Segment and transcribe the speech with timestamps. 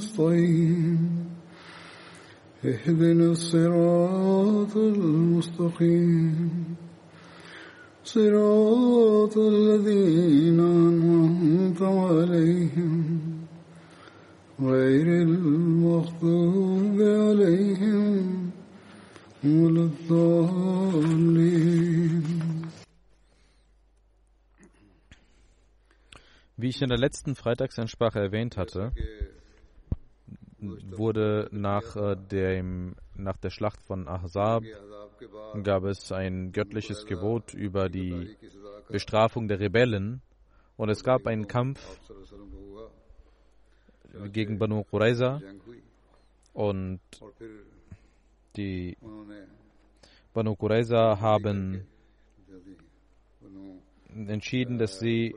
[0.00, 1.24] نستعين
[2.64, 6.64] اهدنا الصراط المستقيم
[8.04, 13.20] صراط الذين أنعمت عليهم
[14.60, 18.50] غير المغضوب عليهم
[19.44, 21.30] ولا الضالين
[26.60, 28.92] Wie ich in der letzten Freitagsansprache erwähnt hatte,
[30.91, 34.63] wurde nach, äh, dem, nach der Schlacht von Ahzab
[35.63, 38.35] gab es ein göttliches Gebot über die
[38.89, 40.21] Bestrafung der Rebellen
[40.77, 41.79] und es gab einen Kampf
[44.31, 45.41] gegen Banu Qurayza
[46.53, 46.99] und
[48.55, 48.97] die
[50.33, 51.85] Banu Qurayza haben
[54.15, 55.35] entschieden, dass sie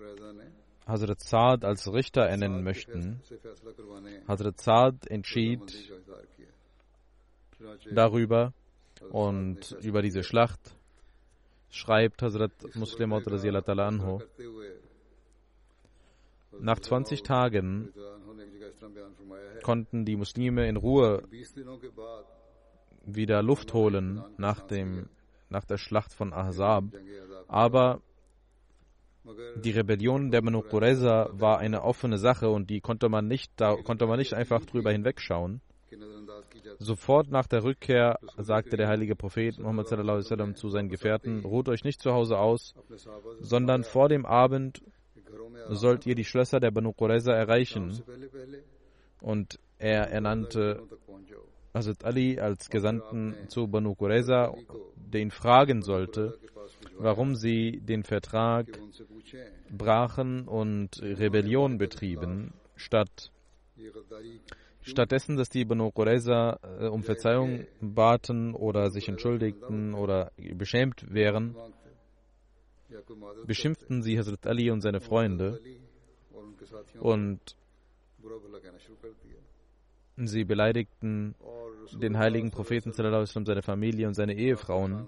[0.88, 3.20] Hazrat Saad als Richter ernennen möchten.
[4.26, 5.92] Hazrat Saad entschied
[7.92, 8.54] darüber
[9.10, 10.74] und über diese Schlacht
[11.70, 14.20] schreibt Hazrat Muslim anhu.
[16.58, 17.92] Nach 20 Tagen
[19.62, 21.22] konnten die Muslime in Ruhe
[23.04, 25.10] wieder Luft holen nach, dem,
[25.50, 26.84] nach der Schlacht von Ahzab.
[27.46, 28.00] Aber
[29.56, 33.76] die Rebellion der Banu Qurayza war eine offene Sache und die konnte man nicht, da
[33.76, 35.60] konnte man nicht einfach drüber hinwegschauen.
[36.78, 42.00] Sofort nach der Rückkehr sagte der heilige Prophet Muhammad zu seinen Gefährten: Ruht euch nicht
[42.00, 42.74] zu Hause aus,
[43.40, 44.82] sondern vor dem Abend
[45.68, 48.00] sollt ihr die Schlösser der Banu Qurayza erreichen.
[49.20, 50.82] Und er ernannte
[51.74, 54.54] Hazrat Ali als Gesandten zu Banu Qurayza,
[54.96, 56.38] der ihn fragen sollte,
[56.98, 58.66] warum sie den Vertrag
[59.70, 63.32] brachen und Rebellion betrieben, statt
[64.82, 71.54] stattdessen, dass die Banu Qurayza äh, um Verzeihung baten oder sich entschuldigten oder beschämt wären,
[73.46, 75.60] beschimpften sie Hazrat Ali und seine Freunde
[77.00, 77.40] und
[80.16, 81.34] sie beleidigten
[81.92, 85.06] den heiligen Propheten, seine Familie und seine Ehefrauen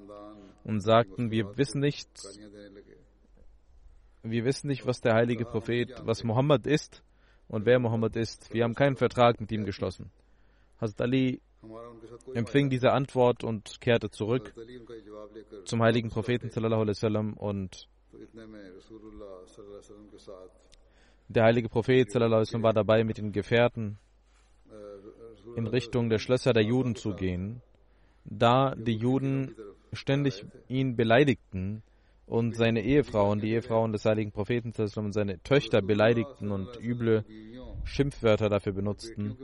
[0.65, 2.09] und sagten, wir wissen nicht,
[4.23, 7.03] wir wissen nicht, was der heilige Prophet, was Mohammed ist
[7.49, 8.53] und wer Mohammed ist.
[8.53, 10.11] Wir haben keinen Vertrag mit ihm geschlossen.
[10.81, 11.41] Hazrat Ali
[12.35, 14.55] empfing diese Antwort und kehrte zurück
[15.65, 16.51] zum heiligen Propheten
[17.37, 17.89] und
[21.29, 23.99] der heilige Prophet war dabei, mit den Gefährten
[25.57, 27.63] in Richtung der Schlösser der Juden zu gehen,
[28.25, 29.55] da die Juden
[29.93, 31.83] ständig ihn beleidigten
[32.27, 37.25] und seine Ehefrauen, die Ehefrauen des heiligen Propheten und seine Töchter beleidigten und üble
[37.85, 39.37] Schimpfwörter dafür benutzten,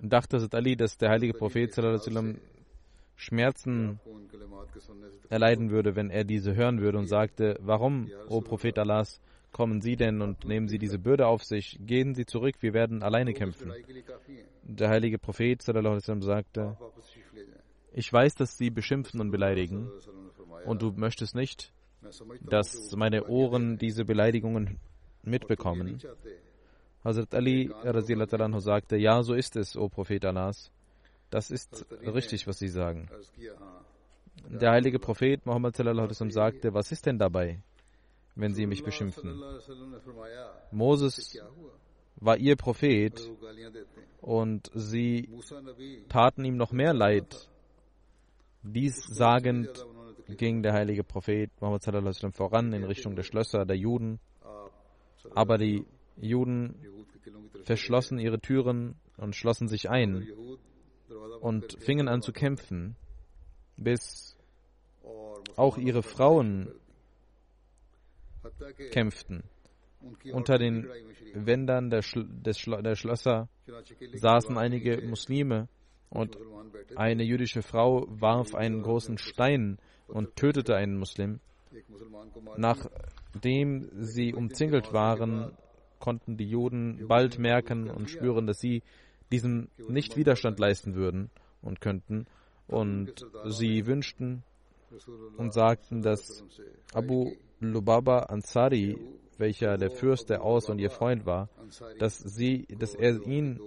[0.00, 1.74] dachte Hazrat Ali, dass der heilige Prophet
[3.16, 4.00] Schmerzen
[5.30, 9.20] erleiden würde, wenn er diese hören würde und sagte, warum, o Prophet Allahs,
[9.52, 11.78] kommen Sie denn und nehmen Sie diese Bürde auf sich?
[11.80, 13.72] Gehen Sie zurück, wir werden alleine kämpfen.
[14.64, 16.76] Der heilige Prophet sagte,
[17.94, 19.90] ich weiß, dass Sie beschimpfen und beleidigen
[20.66, 21.72] und du möchtest nicht,
[22.42, 24.78] dass meine Ohren diese Beleidigungen
[25.22, 25.98] mitbekommen.
[27.02, 27.70] Hazrat Ali
[28.58, 30.70] sagte, ja, so ist es, o Prophet Allahs.
[31.30, 33.08] Das ist richtig, was Sie sagen.
[34.48, 37.62] Der heilige Prophet Muhammad sagte, was ist denn dabei?
[38.34, 39.40] wenn sie mich beschimpfen.
[40.70, 41.38] Moses
[42.16, 43.20] war ihr Prophet
[44.20, 45.28] und sie
[46.08, 47.48] taten ihm noch mehr Leid.
[48.64, 49.68] Dies sagend
[50.26, 51.84] ging der heilige Prophet Muhammad
[52.34, 54.20] voran in Richtung der Schlösser der Juden.
[55.34, 55.84] Aber die
[56.16, 56.74] Juden
[57.64, 60.26] verschlossen ihre Türen und schlossen sich ein
[61.40, 62.96] und fingen an zu kämpfen,
[63.76, 64.36] bis
[65.56, 66.72] auch ihre Frauen
[68.92, 69.44] kämpften.
[70.32, 70.88] Unter den
[71.34, 73.48] Wändern der, Schl der Schlösser
[74.14, 75.68] saßen einige Muslime
[76.14, 76.38] und
[76.96, 81.40] eine jüdische Frau warf einen großen Stein und tötete einen Muslim.
[82.56, 85.52] Nachdem sie umzingelt waren,
[85.98, 88.82] konnten die Juden bald merken und spüren, dass sie
[89.32, 91.30] diesem nicht Widerstand leisten würden
[91.62, 92.26] und könnten.
[92.68, 94.44] Und sie wünschten
[95.36, 96.44] und sagten, dass
[96.92, 98.96] Abu Lubaba Ansari,
[99.38, 101.48] welcher der Fürst der Aus und ihr Freund war,
[101.98, 103.60] dass sie, dass er ihn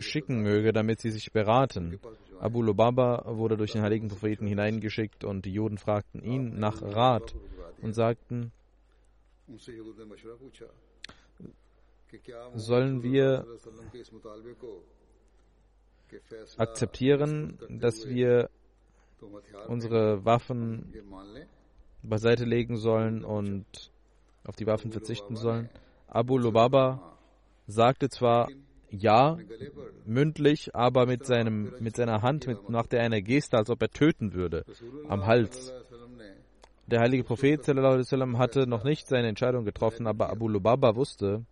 [0.00, 1.98] schicken möge, damit sie sich beraten.
[2.40, 7.34] Abu Lubaba wurde durch den heiligen Propheten hineingeschickt und die Juden fragten ihn nach Rat
[7.80, 8.52] und sagten,
[12.54, 13.46] sollen wir
[16.56, 18.50] akzeptieren, dass wir
[19.68, 20.92] unsere Waffen
[22.02, 23.90] beiseite legen sollen und
[24.46, 25.68] auf die Waffen verzichten sollen.
[26.06, 27.16] Abu Lubaba
[27.66, 28.48] sagte zwar
[28.90, 29.38] ja,
[30.04, 33.90] mündlich, aber mit, seinem, mit seiner Hand mit, machte er eine Geste, als ob er
[33.90, 34.64] töten würde,
[35.08, 35.72] am Hals.
[36.86, 41.44] Der heilige Prophet sallam, hatte noch nicht seine Entscheidung getroffen, aber Abu Lubaba wusste,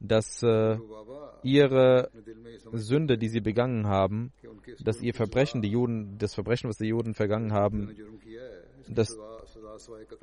[0.00, 0.78] dass äh,
[1.42, 2.10] ihre
[2.72, 4.32] Sünde, die sie begangen haben,
[4.80, 7.96] dass ihr Verbrechen, die Juden, das Verbrechen, was die Juden vergangen haben,
[8.88, 9.16] dass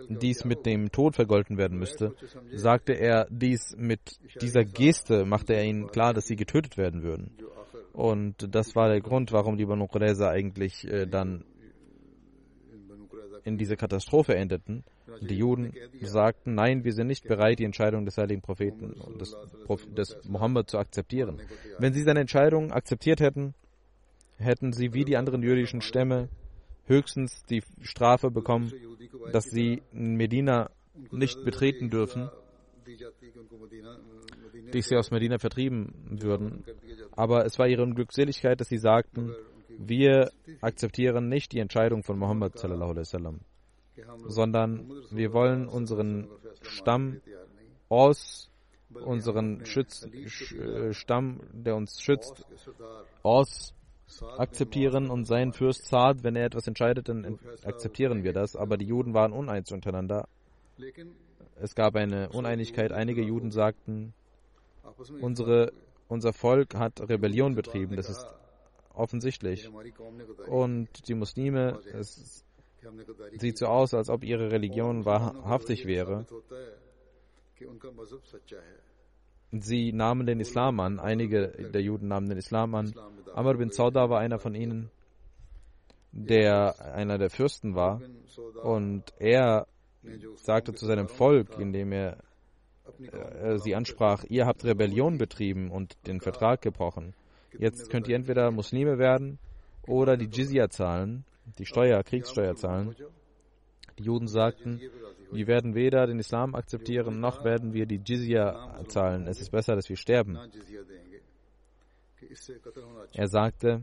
[0.10, 2.16] dies mit dem Tod vergolten werden müsste,
[2.54, 7.32] sagte er dies mit dieser Geste, machte er ihnen klar, dass sie getötet werden würden.
[7.94, 11.46] Und das war der Grund, warum die Banu Qurayza eigentlich äh, dann
[13.44, 14.84] in diese Katastrophe endeten.
[15.22, 19.36] Die Juden sagten, nein, wir sind nicht bereit, die Entscheidung des heiligen Propheten des,
[19.96, 21.42] des Mohammed zu akzeptieren.
[21.78, 23.54] Wenn sie seine Entscheidung akzeptiert hätten,
[24.38, 26.30] hätten sie wie die anderen jüdischen Stämme
[26.86, 28.72] höchstens die Strafe bekommen,
[29.32, 30.70] dass sie Medina
[31.12, 32.30] nicht betreten dürfen,
[34.74, 36.64] die sie aus Medina vertrieben würden.
[37.12, 39.34] Aber es war ihre Glückseligkeit, dass sie sagten,
[39.70, 40.32] wir
[40.62, 43.40] akzeptieren nicht die Entscheidung von sallam,
[44.28, 46.28] sondern wir wollen unseren
[46.62, 47.22] Stamm
[47.90, 48.50] aus
[48.94, 52.46] unseren Schütz, äh, Stamm, der uns schützt,
[53.24, 53.74] aus
[54.22, 58.56] akzeptieren und sein Fürst Saad, wenn er etwas entscheidet, dann akzeptieren wir das.
[58.56, 60.28] Aber die Juden waren uneins untereinander.
[61.56, 62.92] Es gab eine Uneinigkeit.
[62.92, 64.14] Einige Juden sagten,
[65.22, 65.72] unsere,
[66.08, 67.96] unser Volk hat Rebellion betrieben.
[67.96, 68.26] Das ist
[68.94, 69.70] offensichtlich.
[70.48, 72.44] Und die Muslime, es
[73.38, 76.26] sieht so aus, als ob ihre Religion wahrhaftig wäre.
[79.62, 82.94] Sie nahmen den Islam an, einige der Juden nahmen den Islam an.
[83.34, 84.90] Amr bin Sauda war einer von ihnen,
[86.12, 88.02] der einer der Fürsten war.
[88.64, 89.68] Und er
[90.36, 92.18] sagte zu seinem Volk, indem er
[93.00, 97.14] äh, sie ansprach, ihr habt Rebellion betrieben und den Vertrag gebrochen.
[97.58, 99.40] Jetzt könnt ihr entweder Muslime werden
[99.88, 101.26] oder die Jizya zahlen,
[101.60, 102.96] die Steuer, Kriegssteuer zahlen.
[104.00, 104.82] Die Juden sagten,
[105.34, 109.28] wir werden weder den Islam akzeptieren, noch werden wir die Jizya zahlen.
[109.28, 110.38] Es ist besser, dass wir sterben.
[113.14, 113.82] Er sagte,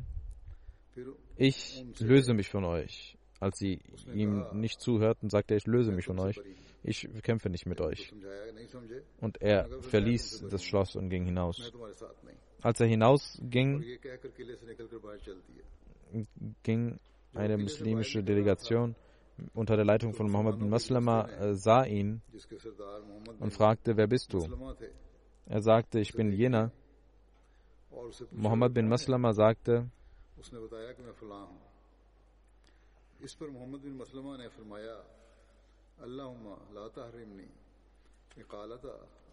[1.36, 3.16] ich löse mich von euch.
[3.38, 3.80] Als sie
[4.12, 6.40] ihm nicht zuhörten, sagte er, ich löse mich von euch.
[6.82, 8.12] Ich kämpfe nicht mit euch.
[9.20, 11.72] Und er verließ das Schloss und ging hinaus.
[12.62, 13.84] Als er hinausging,
[16.62, 16.98] ging
[17.34, 18.94] eine muslimische Delegation
[19.54, 22.22] unter der Leitung von Muhammad bin Maslama äh, sah ihn
[23.38, 24.46] und fragte, wer bist du?
[25.46, 26.70] Er sagte, ich bin jener.
[28.30, 29.90] Muhammad bin Maslama sagte,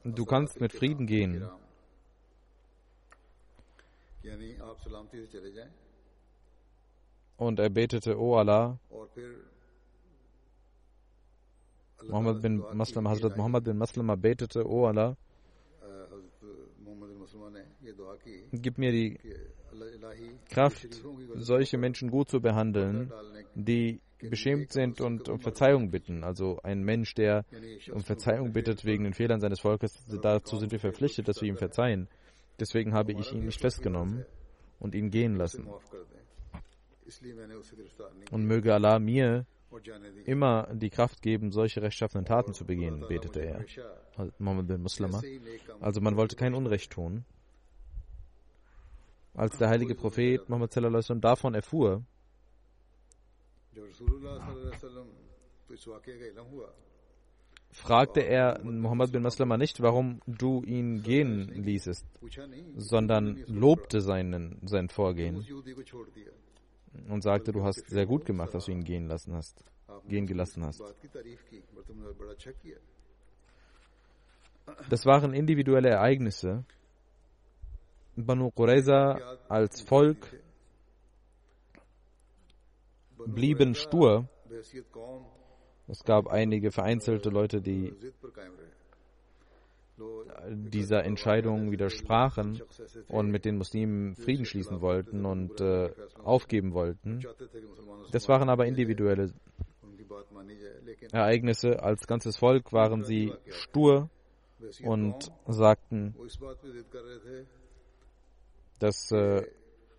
[0.04, 1.50] du kannst mit Frieden gehen.
[7.38, 8.80] Und er betete, O Allah,
[12.04, 15.18] Muhammad bin Maslama, Hazrat Muhammad bin Maslama betete, O Allah,
[18.52, 19.20] gib mir die
[20.50, 21.02] Kraft,
[21.36, 23.12] solche Menschen gut zu behandeln,
[23.56, 26.24] die beschämt sind und um Verzeihung bitten.
[26.24, 27.46] Also ein Mensch, der
[27.92, 31.58] um Verzeihung bittet wegen den Fehlern seines Volkes, dazu sind wir verpflichtet, dass wir ihm
[31.58, 32.08] verzeihen.
[32.60, 34.26] Deswegen habe ich ihn nicht festgenommen
[34.80, 35.68] und ihn gehen lassen.
[38.32, 39.46] Und möge Allah mir
[40.26, 43.66] immer die Kraft geben, solche rechtschaffenen Taten zu begehen, betete er.
[45.80, 47.26] Also man wollte kein Unrecht tun.
[49.34, 50.76] Als der heilige Prophet Muhammad
[51.24, 52.04] davon erfuhr,
[57.72, 62.06] fragte er Muhammad bin Maslama nicht, warum du ihn gehen ließest,
[62.76, 65.46] sondern lobte seinen, sein Vorgehen
[67.10, 69.64] und sagte, du hast sehr gut gemacht, dass du ihn gehen lassen hast,
[70.08, 70.82] gehen gelassen hast.
[74.90, 76.66] Das waren individuelle Ereignisse.
[78.16, 80.42] Banu Qurayza als Volk
[83.26, 84.28] blieben stur.
[85.88, 87.94] Es gab einige vereinzelte Leute, die
[90.50, 92.62] dieser Entscheidung widersprachen
[93.08, 95.92] und mit den Muslimen Frieden schließen wollten und äh,
[96.24, 97.24] aufgeben wollten.
[98.12, 99.34] Das waren aber individuelle
[101.12, 101.82] Ereignisse.
[101.82, 104.10] Als ganzes Volk waren sie stur
[104.84, 106.16] und sagten,
[108.80, 109.44] dass äh,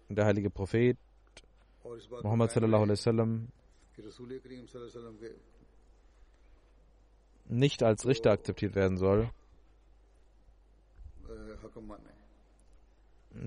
[0.08, 0.96] der heilige Prophet
[2.22, 3.48] Muhammad sallallahu alaihi wasallam
[7.48, 9.30] nicht als Richter akzeptiert werden soll.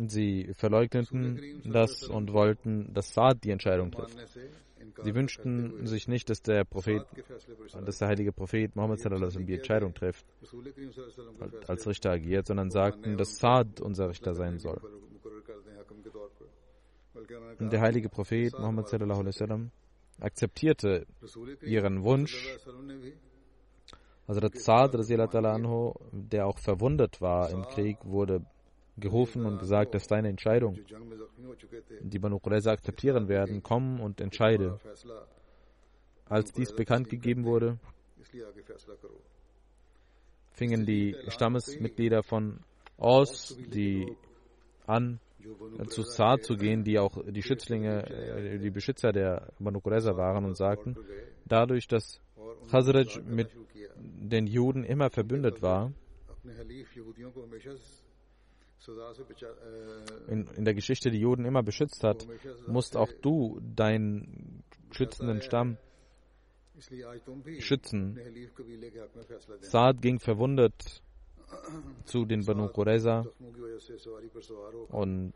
[0.08, 4.18] Sie verleugneten das und wollten, dass Saad die Entscheidung trifft.
[5.04, 7.04] Sie wünschten sich nicht, dass der Prophet,
[7.86, 10.26] dass der heilige Prophet Muhammad sallallahu die Entscheidung trifft,
[11.68, 14.80] als Richter agiert, sondern sagten, dass Saad unser Richter sein soll.
[17.60, 19.24] Und der heilige Prophet Muhammad sallallahu
[20.20, 21.06] akzeptierte
[21.62, 22.58] ihren Wunsch.
[24.32, 28.46] Also der Saad, der auch verwundet war im Krieg, wurde
[28.96, 30.80] gerufen und gesagt, das ist deine Entscheidung.
[32.00, 34.80] Die Banu Qurayza akzeptieren werden, komm und entscheide.
[36.30, 37.78] Als dies bekannt gegeben wurde,
[40.54, 42.62] fingen die Stammesmitglieder von
[42.96, 44.16] Aus, die
[44.88, 45.20] an,
[45.88, 50.46] zu Saad zu gehen, die auch die Schützlinge, äh, die Beschützer der Banu Qurayza waren
[50.46, 50.96] und sagten,
[51.46, 52.22] dadurch, dass
[52.70, 53.50] Khazraj mit
[53.96, 55.92] den Juden immer verbündet war,
[60.28, 62.28] in, in der Geschichte die Juden immer beschützt hat,
[62.68, 65.78] musst auch du deinen schützenden Stamm
[67.60, 68.20] schützen.
[69.60, 71.04] Saad ging verwundet
[72.06, 73.26] zu den Banu Qurayza
[74.90, 75.34] und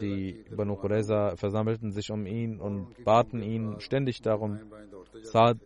[0.00, 4.60] die Banu Qurayza versammelten sich um ihn und baten ihn ständig darum,
[5.22, 5.58] Saad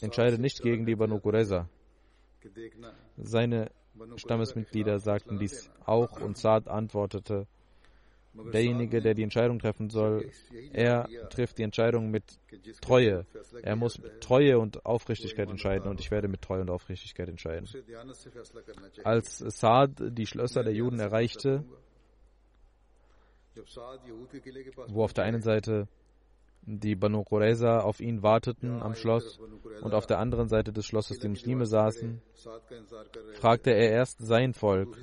[0.00, 1.68] entscheide nicht gegen die Banu Qurayza.
[3.16, 3.70] Seine
[4.16, 7.46] Stammesmitglieder sagten dies auch und Saad antwortete,
[8.52, 10.30] derjenige, der die Entscheidung treffen soll,
[10.72, 12.24] er trifft die Entscheidung mit
[12.80, 13.26] Treue.
[13.62, 17.68] Er muss mit Treue und Aufrichtigkeit entscheiden und ich werde mit Treue und Aufrichtigkeit entscheiden.
[19.04, 21.64] Als Saad die Schlösser der Juden erreichte,
[24.88, 25.88] wo auf der einen Seite
[26.62, 29.38] die Banu Qurayza auf ihn warteten am Schloss
[29.80, 32.20] und auf der anderen Seite des Schlosses die Muslime saßen,
[33.34, 34.96] fragte er erst sein Volk,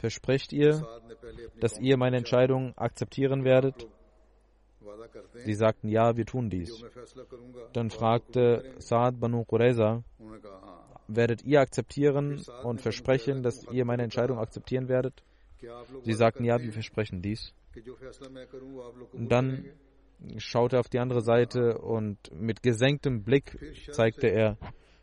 [0.00, 0.82] versprecht ihr,
[1.60, 3.86] dass ihr meine Entscheidung akzeptieren werdet?
[5.44, 6.82] Sie sagten, ja, wir tun dies.
[7.72, 10.02] Dann fragte Saad Banu Qurayza,
[11.06, 15.22] werdet ihr akzeptieren und versprechen, dass ihr meine Entscheidung akzeptieren werdet?
[16.02, 17.52] Sie sagten, ja, wir versprechen dies.
[19.12, 19.64] Und dann
[20.38, 23.58] schaute auf die andere Seite und mit gesenktem Blick
[23.92, 24.56] zeigte er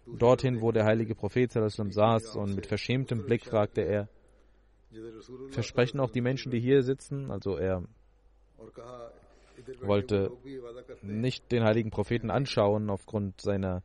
[0.08, 4.10] dorthin, wo der heilige Prophet saß und mit verschämtem Blick fragte er,
[5.50, 7.84] versprechen auch die Menschen, die hier sitzen, also er
[9.82, 10.32] wollte
[11.02, 13.84] nicht den heiligen Propheten anschauen aufgrund seiner,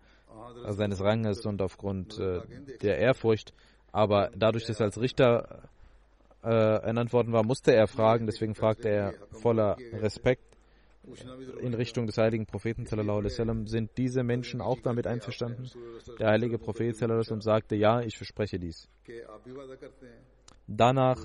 [0.69, 2.41] seines Ranges und aufgrund äh,
[2.83, 3.53] der Ehrfurcht,
[3.91, 5.69] aber dadurch, dass er als Richter
[6.43, 10.53] äh, ernannt worden war, musste er fragen, deswegen fragte er voller Respekt,
[11.61, 15.69] in Richtung des heiligen Propheten sallam, sind diese Menschen auch damit einverstanden?
[16.19, 18.89] Der heilige Prophet sallam, sagte, ja, ich verspreche dies.
[20.67, 21.19] Danach,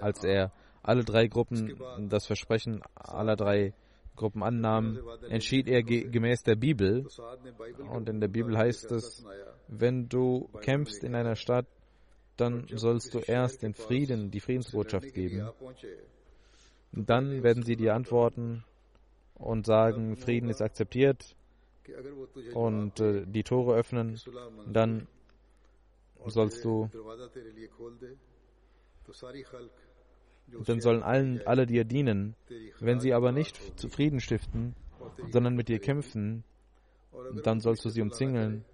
[0.00, 0.52] als er
[0.82, 1.78] alle drei Gruppen
[2.08, 3.74] das Versprechen aller drei
[4.16, 7.06] Gruppen annahm, entschied er gemäß der Bibel.
[7.90, 9.24] Und in der Bibel heißt es,
[9.68, 11.66] wenn du kämpfst in einer Stadt,
[12.36, 15.48] dann sollst du erst den Frieden, die Friedensbotschaft geben.
[16.92, 18.64] Dann werden sie dir antworten
[19.34, 21.36] und sagen, Frieden ist akzeptiert
[22.54, 24.18] und äh, die Tore öffnen.
[24.66, 25.06] Dann
[26.26, 26.88] sollst du
[30.66, 32.34] dann sollen allen, alle dir dienen.
[32.80, 34.74] Wenn sie aber nicht zufrieden stiften,
[35.30, 36.44] sondern mit dir kämpfen,
[37.42, 38.64] dann sollst du sie umzingeln.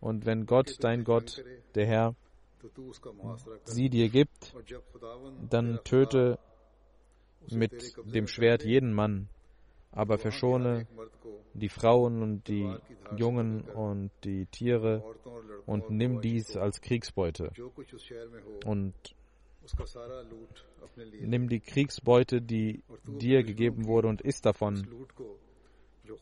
[0.00, 1.44] Und wenn Gott, dein Gott,
[1.74, 2.14] der Herr,
[3.64, 4.54] sie dir gibt,
[5.48, 6.38] dann töte
[7.50, 9.28] mit dem Schwert jeden Mann,
[9.92, 10.86] aber verschone
[11.54, 12.74] die Frauen und die
[13.16, 15.02] Jungen und die Tiere
[15.66, 17.52] und nimm dies als Kriegsbeute.
[18.64, 18.94] Und
[21.20, 24.86] nimm die Kriegsbeute, die dir gegeben wurde, und isst davon.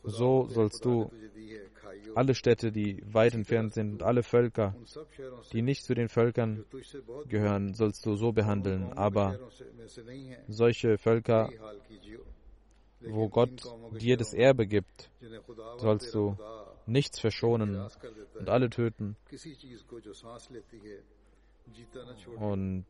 [0.03, 1.09] So sollst du
[2.15, 4.75] alle Städte, die weit entfernt sind, und alle Völker,
[5.51, 6.65] die nicht zu den Völkern
[7.27, 8.93] gehören, sollst du so behandeln.
[8.93, 9.39] Aber
[10.47, 11.49] solche Völker,
[13.07, 13.63] wo Gott
[13.99, 15.09] dir das Erbe gibt,
[15.77, 16.37] sollst du
[16.85, 17.87] nichts verschonen
[18.39, 19.15] und alle töten.
[22.37, 22.85] Und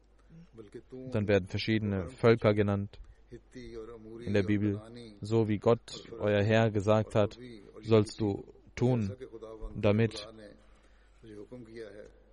[1.12, 3.00] dann werden verschiedene Völker genannt
[4.26, 4.82] in der Bibel.
[5.22, 7.38] So wie Gott, euer Herr, gesagt hat,
[7.82, 8.44] sollst du
[8.76, 9.16] tun,
[9.76, 10.28] damit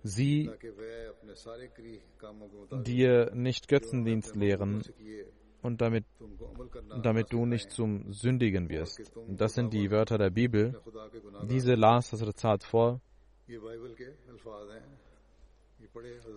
[0.03, 0.49] sie
[2.85, 4.83] dir nicht Götzendienst lehren
[5.61, 6.05] und damit,
[7.03, 9.11] damit du nicht zum Sündigen wirst.
[9.27, 10.79] Das sind die Wörter der Bibel.
[11.49, 13.01] Diese las Hazrat Saad vor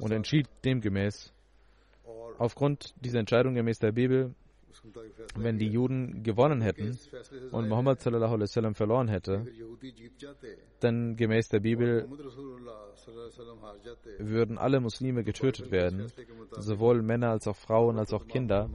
[0.00, 1.33] und entschied demgemäß,
[2.38, 4.35] aufgrund dieser Entscheidung gemäß der Bibel,
[5.37, 6.99] wenn die Juden gewonnen hätten
[7.50, 9.47] und Muhammad sallallahu alaihi wasallam verloren hätte,
[10.81, 12.09] dann gemäß der Bibel
[14.19, 16.11] würden alle Muslime getötet werden,
[16.59, 18.69] sowohl Männer als auch Frauen als auch Kinder.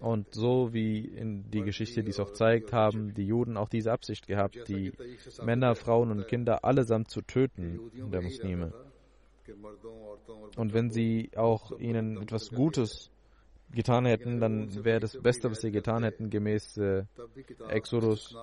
[0.00, 4.26] Und so wie in die Geschichte dies auch zeigt, haben die Juden auch diese Absicht
[4.26, 4.92] gehabt, die
[5.42, 7.80] Männer, Frauen und Kinder allesamt zu töten
[8.12, 8.72] der Muslime.
[10.56, 13.10] Und wenn sie auch ihnen etwas Gutes
[13.74, 17.04] getan hätten, dann wäre das Beste, was sie getan hätten, gemäß äh,
[17.68, 18.34] Exodus,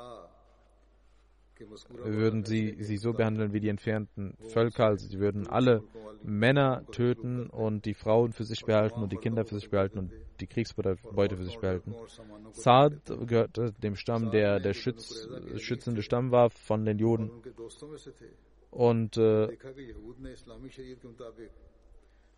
[1.89, 4.87] würden sie sie so behandeln wie die entfernten Völker.
[4.87, 5.83] Also sie würden alle
[6.23, 10.11] Männer töten und die Frauen für sich behalten und die Kinder für sich behalten und
[10.39, 11.95] die Kriegsbeute für sich behalten.
[12.53, 12.93] Saad
[13.27, 17.31] gehörte dem Stamm, der der Schütz, schützende Stamm war von den Juden.
[18.71, 19.49] Und äh,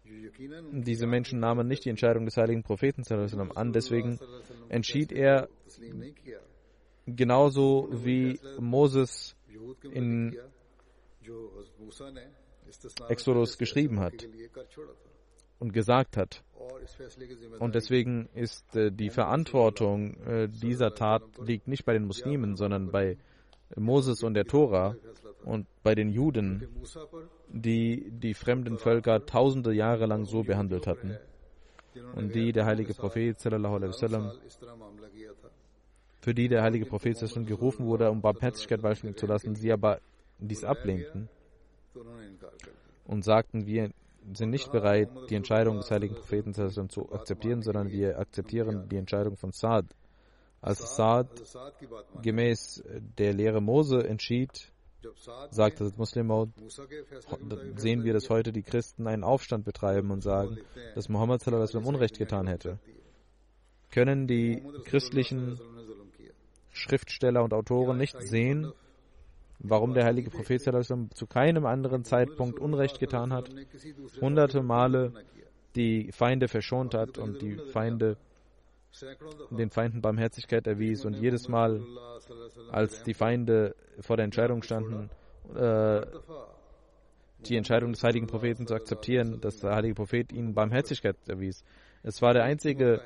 [0.06, 3.04] diese Menschen nahmen nicht die Entscheidung des heiligen Propheten
[3.56, 4.20] an, deswegen
[4.70, 5.48] entschied er
[7.06, 9.36] genauso wie Moses
[9.92, 10.38] in
[13.10, 14.28] Exodus geschrieben hat
[15.60, 16.44] und gesagt hat.
[17.60, 22.92] Und deswegen ist äh, die Verantwortung äh, dieser Tat liegt nicht bei den Muslimen, sondern
[22.92, 23.18] bei
[23.76, 24.96] Moses und der Tora
[25.44, 26.68] und bei den Juden,
[27.50, 31.18] die die fremden Völker tausende Jahre lang so behandelt hatten
[32.16, 34.32] und die der heilige Prophet sallam,
[36.22, 40.00] für die der heilige Prophet sallam, gerufen wurde, um Barmherzigkeit walten zu lassen, sie aber
[40.40, 41.30] dies ablehnten
[43.06, 43.92] und sagten, wir
[44.34, 48.98] sind nicht bereit, die Entscheidung des heiligen Propheten sallam, zu akzeptieren, sondern wir akzeptieren die
[48.98, 49.86] Entscheidung von Saad.
[50.64, 51.28] Als Saad
[52.22, 52.82] gemäß
[53.18, 54.72] der Lehre Mose entschied,
[55.50, 56.54] sagt das Muslim
[57.76, 60.58] sehen wir, dass heute die Christen einen Aufstand betreiben und sagen,
[60.96, 62.80] dass Muhammad sallam Unrecht getan hätte.
[63.92, 65.60] Können die christlichen
[66.72, 68.72] Schriftsteller und Autoren nicht sehen,
[69.60, 73.50] warum der heilige Prophet sallam zu keinem anderen Zeitpunkt Unrecht getan hat,
[74.22, 75.12] hunderte Male
[75.76, 78.16] die Feinde verschont hat und die Feinde
[79.52, 81.82] den Feinden Barmherzigkeit erwies und jedes Mal,
[82.72, 85.10] als die Feinde vor der Entscheidung standen,
[85.56, 86.06] äh,
[87.40, 91.64] die Entscheidung des heiligen Propheten zu akzeptieren, dass der heilige Prophet ihnen Barmherzigkeit erwies.
[92.04, 93.02] Es war der einzige,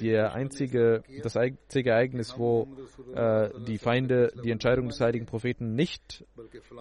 [0.00, 2.68] der einzige, das einzige Ereignis, wo
[3.14, 6.24] äh, die Feinde die Entscheidung des heiligen Propheten nicht,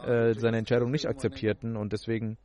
[0.05, 2.37] äh, seine Entscheidung nicht akzeptierten und deswegen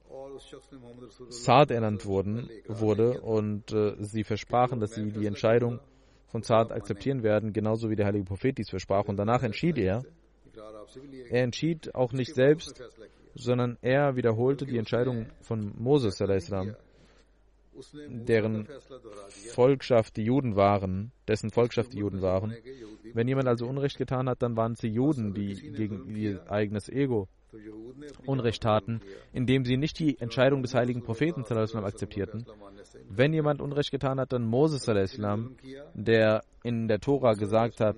[1.28, 5.80] Saad ernannt wurden, wurde und äh, sie versprachen, dass sie die Entscheidung
[6.28, 9.04] von Saad akzeptieren werden, genauso wie der heilige Prophet dies versprach.
[9.06, 10.04] Und danach entschied er,
[11.30, 12.82] er entschied auch nicht selbst,
[13.34, 16.18] sondern er wiederholte die Entscheidung von Moses,
[18.08, 18.68] deren
[19.52, 22.54] Volkschaft die Juden waren, dessen Volkschaft die Juden waren.
[23.12, 26.88] Wenn jemand also Unrecht getan hat, dann waren es die Juden, die gegen ihr eigenes
[26.88, 27.28] Ego
[28.26, 29.00] Unrecht taten,
[29.32, 31.44] indem sie nicht die Entscheidung des heiligen Propheten
[31.84, 32.46] akzeptierten.
[33.08, 34.86] Wenn jemand Unrecht getan hat, dann Moses,
[35.94, 37.96] der in der Tora gesagt hat,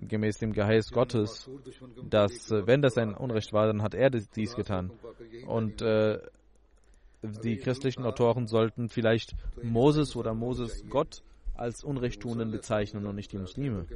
[0.00, 1.50] gemäß dem Geheiß Gottes,
[2.08, 4.92] dass äh, wenn das ein Unrecht war, dann hat er dies getan.
[5.46, 6.18] Und äh,
[7.22, 11.22] die christlichen Autoren sollten vielleicht Moses oder Moses Gott
[11.54, 13.86] als Unrechttuenden bezeichnen und nicht die Muslime.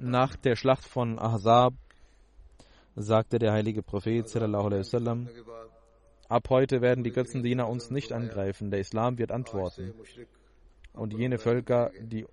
[0.00, 1.74] Nach der Schlacht von Ahzab
[2.94, 5.28] sagte der heilige Prophet sallam,
[6.28, 9.94] ab heute werden die Götzendiener uns nicht angreifen, der Islam wird antworten.
[10.92, 12.26] Und jene Völker, die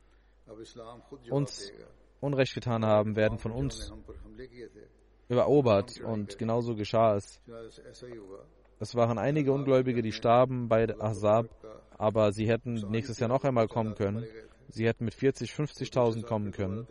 [1.30, 1.71] uns
[2.19, 3.91] Unrecht getan haben, werden von uns
[5.28, 7.41] überobert und genauso geschah es.
[8.80, 11.47] Es waren einige Ungläubige, die starben bei Ahzab,
[11.97, 14.25] aber sie hätten nächstes Jahr noch einmal kommen können.
[14.69, 16.88] Sie hätten mit 40, 50.000 kommen können.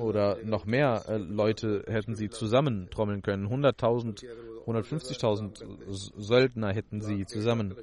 [0.00, 3.46] Oder noch mehr äh, Leute hätten sie zusammentrommeln können.
[3.48, 4.24] 100.000,
[4.66, 7.74] 150.000 Söldner hätten sie zusammen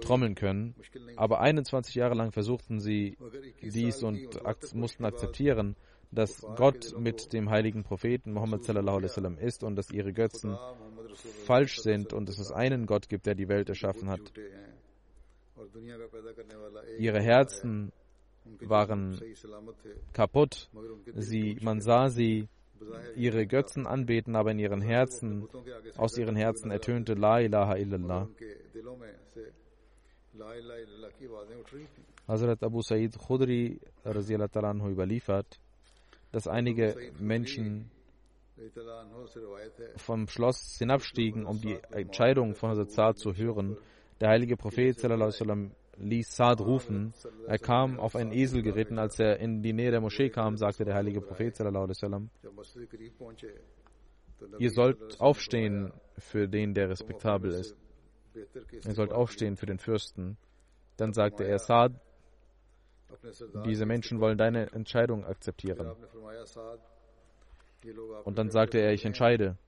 [0.00, 0.74] trommeln können.
[1.16, 3.16] Aber 21 Jahre lang versuchten sie
[3.60, 5.76] dies und ak mussten akzeptieren,
[6.10, 10.56] dass Gott mit dem heiligen Propheten Muhammad sallam, ist und dass ihre Götzen
[11.44, 14.32] falsch sind und dass es einen Gott gibt, der die Welt erschaffen hat.
[16.98, 17.92] Ihre Herzen
[18.60, 19.20] waren
[20.12, 20.70] kaputt.
[21.14, 22.48] Sie, man sah sie
[23.16, 25.48] ihre Götzen anbeten, aber in ihren Herzen,
[25.96, 28.28] aus ihren Herzen ertönte La ilaha illallah.
[32.26, 35.60] Hazrat Abu Sa'id Khudri anhu überliefert,
[36.30, 37.90] dass einige Menschen
[39.96, 43.76] vom Schloss hinabstiegen, um die Entscheidung von Hazrat Sa'd zu hören.
[44.22, 47.12] Der heilige Prophet sallam, ließ Saad rufen.
[47.48, 49.00] Er kam auf einen Esel geritten.
[49.00, 52.30] Als er in die Nähe der Moschee kam, sagte der heilige Prophet sallam,
[54.60, 57.76] ihr sollt aufstehen für den, der respektabel ist.
[58.86, 60.36] Ihr sollt aufstehen für den Fürsten.
[60.98, 62.00] Dann sagte er, Saad,
[63.66, 65.96] diese Menschen wollen deine Entscheidung akzeptieren.
[68.22, 69.58] Und dann sagte er, ich entscheide.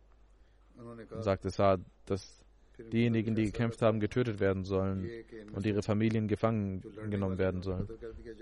[0.76, 2.43] Und sagte Saad, dass
[2.78, 5.08] diejenigen, die gekämpft haben, getötet werden sollen
[5.52, 7.88] und ihre Familien gefangen genommen werden sollen.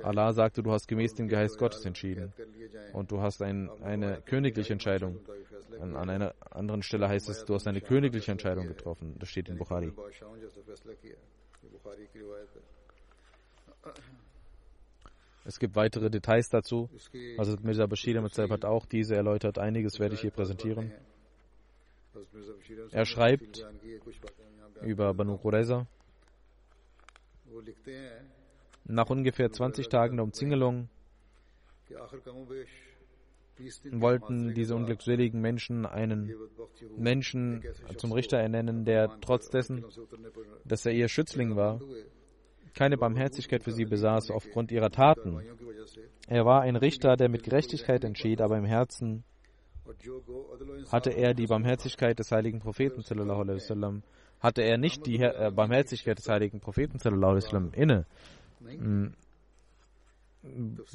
[0.02, 2.32] Allah sagte, du hast gemäß dem Geist Gottes entschieden
[2.92, 5.18] und du hast ein, eine königliche Entscheidung.
[5.80, 9.16] An, an, einer anderen Stelle heißt es, du hast eine königliche Entscheidung getroffen.
[9.18, 9.92] Das steht in Bukhari.
[15.44, 16.88] Es gibt weitere Details dazu.
[17.36, 19.58] Also Mirza Bashir hat auch diese erläutert.
[19.58, 20.92] Einiges werde ich hier präsentieren.
[22.90, 23.66] Er schreibt
[24.82, 25.86] über Banu Qurayza.
[28.84, 30.88] Nach ungefähr 20 Tagen der Umzingelung
[33.92, 36.34] wollten diese unglückseligen Menschen einen
[36.96, 37.62] Menschen
[37.96, 39.84] zum Richter ernennen, der trotz dessen,
[40.64, 41.80] dass er ihr Schützling war,
[42.74, 45.40] keine Barmherzigkeit für sie besaß aufgrund ihrer Taten.
[46.26, 49.24] Er war ein Richter, der mit Gerechtigkeit entschied, aber im Herzen
[50.90, 53.02] hatte er die Barmherzigkeit des heiligen Propheten
[54.40, 56.98] hatte er nicht die äh, Barmherzigkeit des heiligen Propheten
[57.74, 58.06] inne.
[58.66, 59.14] Hm.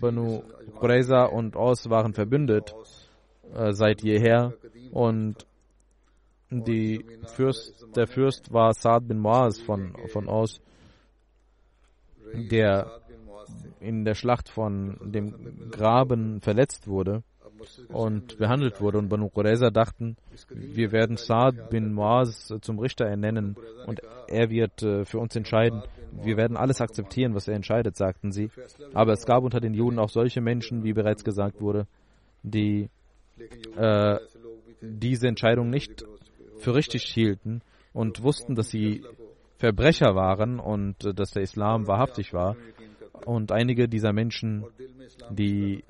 [0.02, 0.44] Banu
[0.78, 2.76] Qurayza und Aus waren verbündet
[3.56, 4.54] äh, seit jeher
[4.92, 5.46] und
[7.36, 10.62] Fürst, der Fürst war Saad bin Muaz von, von Aus,
[12.34, 13.02] der
[13.80, 17.24] in der Schlacht von dem Graben verletzt wurde
[17.90, 18.98] und behandelt wurde.
[18.98, 20.18] Und Banu Qurayza dachten,
[20.50, 25.84] wir werden Saad bin Muaz zum Richter ernennen und er wird äh, für uns entscheiden.
[26.12, 28.50] Wir werden alles akzeptieren, was er entscheidet, sagten sie.
[28.94, 31.88] Aber es gab unter den Juden auch solche Menschen, wie bereits gesagt wurde,
[32.44, 32.90] die
[33.76, 34.18] äh,
[34.82, 36.06] diese Entscheidung nicht
[36.60, 37.62] für richtig hielten
[37.94, 39.04] und wussten, dass sie
[39.58, 42.56] Verbrecher waren und äh, dass der Islam wahrhaftig war.
[43.26, 44.66] Und einige dieser Menschen,
[45.30, 45.84] die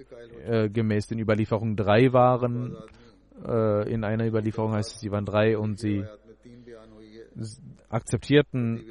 [0.46, 2.76] äh, gemäß den Überlieferungen drei waren,
[3.46, 6.06] äh, in einer Überlieferung heißt es, sie waren drei und sie
[7.90, 8.84] akzeptierten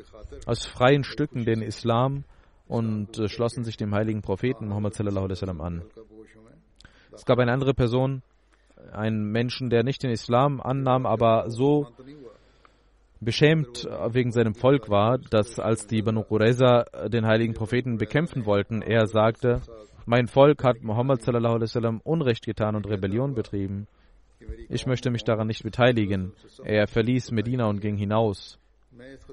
[0.47, 2.25] aus freien Stücken den Islam
[2.69, 5.83] und äh, schlossen sich dem heiligen Propheten Muhammad sallallahu alaihi an.
[7.13, 8.23] Es gab eine andere Person,
[8.93, 11.89] einen Menschen, der nicht den Islam annahm, aber so
[13.27, 18.83] beschämt wegen seinem Volk war, dass als die Banu Qurayza den heiligen Propheten bekämpfen wollten,
[18.83, 19.61] er sagte,
[20.07, 23.89] mein Volk hat Muhammad sallam, Unrecht getan und Rebellion betrieben.
[24.69, 26.35] Ich möchte mich daran nicht beteiligen.
[26.63, 28.61] Er verließ Medina und ging hinaus.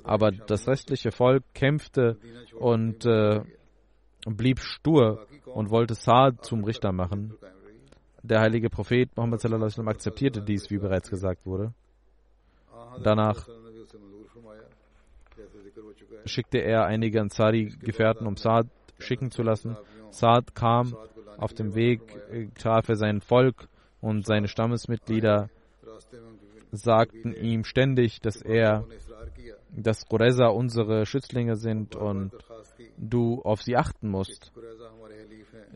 [0.04, 2.18] Aber das restliche Volk kämpfte
[2.58, 3.42] und äh,
[4.26, 7.36] blieb stur und wollte Saad zum Richter machen.
[8.24, 11.74] Der heilige Prophet Muhammad sallam, akzeptierte dies, wie bereits gesagt wurde.
[13.04, 13.48] Danach
[16.26, 18.68] schickte er einige Ansari-Gefährten, um Saad
[19.00, 19.78] schicken zu lassen.
[20.12, 20.96] Saad kam
[21.38, 22.02] auf dem Weg,
[22.56, 23.68] traf er sein Volk
[24.02, 25.50] und seine Stammesmitglieder
[26.72, 28.86] sagten ihm ständig, dass er,
[29.70, 32.32] dass Qurayza unsere Schützlinge sind und
[32.98, 34.52] du auf sie achten musst.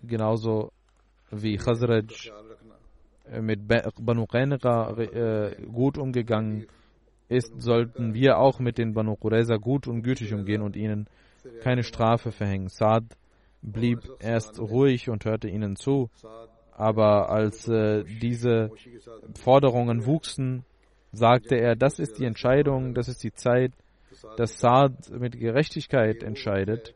[0.01, 0.71] Genauso
[1.31, 2.03] wie Khazraj
[3.41, 6.67] mit Banu Qanqa äh, gut umgegangen
[7.29, 11.07] ist, sollten wir auch mit den Banu Qurayza gut und gütig umgehen und ihnen
[11.61, 12.69] keine Strafe verhängen.
[12.69, 13.03] Saad
[13.61, 16.09] blieb erst ruhig und hörte ihnen zu,
[16.71, 18.71] aber als äh, diese
[19.39, 20.63] Forderungen wuchsen,
[21.11, 23.71] sagte er, das ist die Entscheidung, das ist die Zeit,
[24.37, 26.93] dass Saad mit Gerechtigkeit entscheidet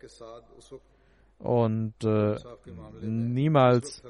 [1.39, 2.35] und äh,
[3.01, 4.03] niemals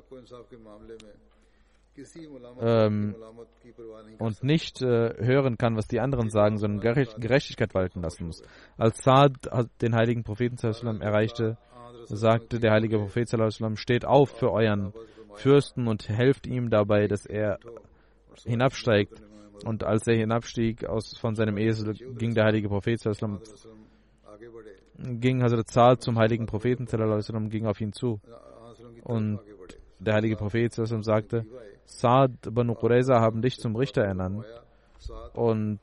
[2.62, 3.16] ähm,
[4.20, 6.80] und nicht äh, hören kann, was die anderen sagen, sondern
[7.20, 8.44] Gerechtigkeit walten lassen muss.
[8.78, 9.50] Als Saad
[9.82, 10.58] den heiligen Propheten
[11.02, 11.58] erreichte,
[12.06, 13.30] sagte der heilige Prophet
[13.76, 14.94] steht auf für euren
[15.36, 17.60] Fürsten und helft ihm dabei, dass er
[18.46, 19.22] hinabsteigt.
[19.64, 23.00] Und als er hinabstieg aus, von seinem Esel, ging der heilige Prophet
[24.98, 26.86] ging Hazrat Saad zum heiligen Propheten
[27.50, 28.20] ging auf ihn zu.
[29.04, 29.40] Und
[30.00, 31.46] der heilige Prophet sagte,
[31.86, 34.46] Saad Banu Qurayza haben dich zum Richter ernannt
[35.34, 35.80] und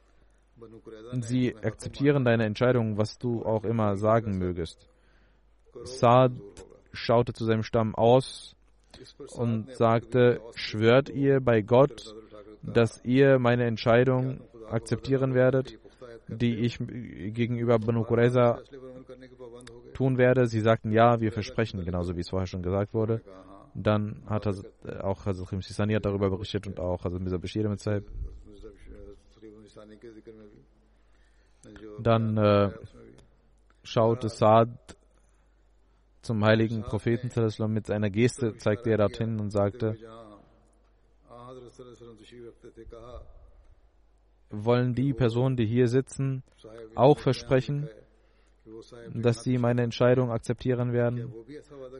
[1.20, 4.88] sie akzeptieren deine Entscheidung, was du auch immer sagen mögest.
[5.84, 6.32] Saad
[6.92, 8.56] schaute zu seinem Stamm aus
[9.36, 12.14] und sagte, schwört ihr bei Gott,
[12.62, 15.78] dass ihr meine Entscheidung akzeptieren werdet,
[16.26, 18.60] die ich gegenüber Banu Qurayza
[19.94, 20.46] tun werde?
[20.46, 23.20] Sie sagten ja, wir versprechen, genauso wie es vorher schon gesagt wurde.
[23.74, 27.80] Dann hat er auch Hazrat Khimsisani hat darüber berichtet und auch Hazrat Mirza Bashir mit
[27.80, 28.04] Saib.
[32.00, 32.72] Dann äh,
[33.82, 34.96] schaute Saad
[36.22, 37.30] zum heiligen Propheten
[37.72, 39.96] mit seiner Geste, zeigte er dorthin und sagte,
[44.50, 46.42] wollen die Personen, die hier sitzen,
[46.94, 47.88] auch versprechen,
[49.14, 51.32] dass sie meine Entscheidung akzeptieren werden?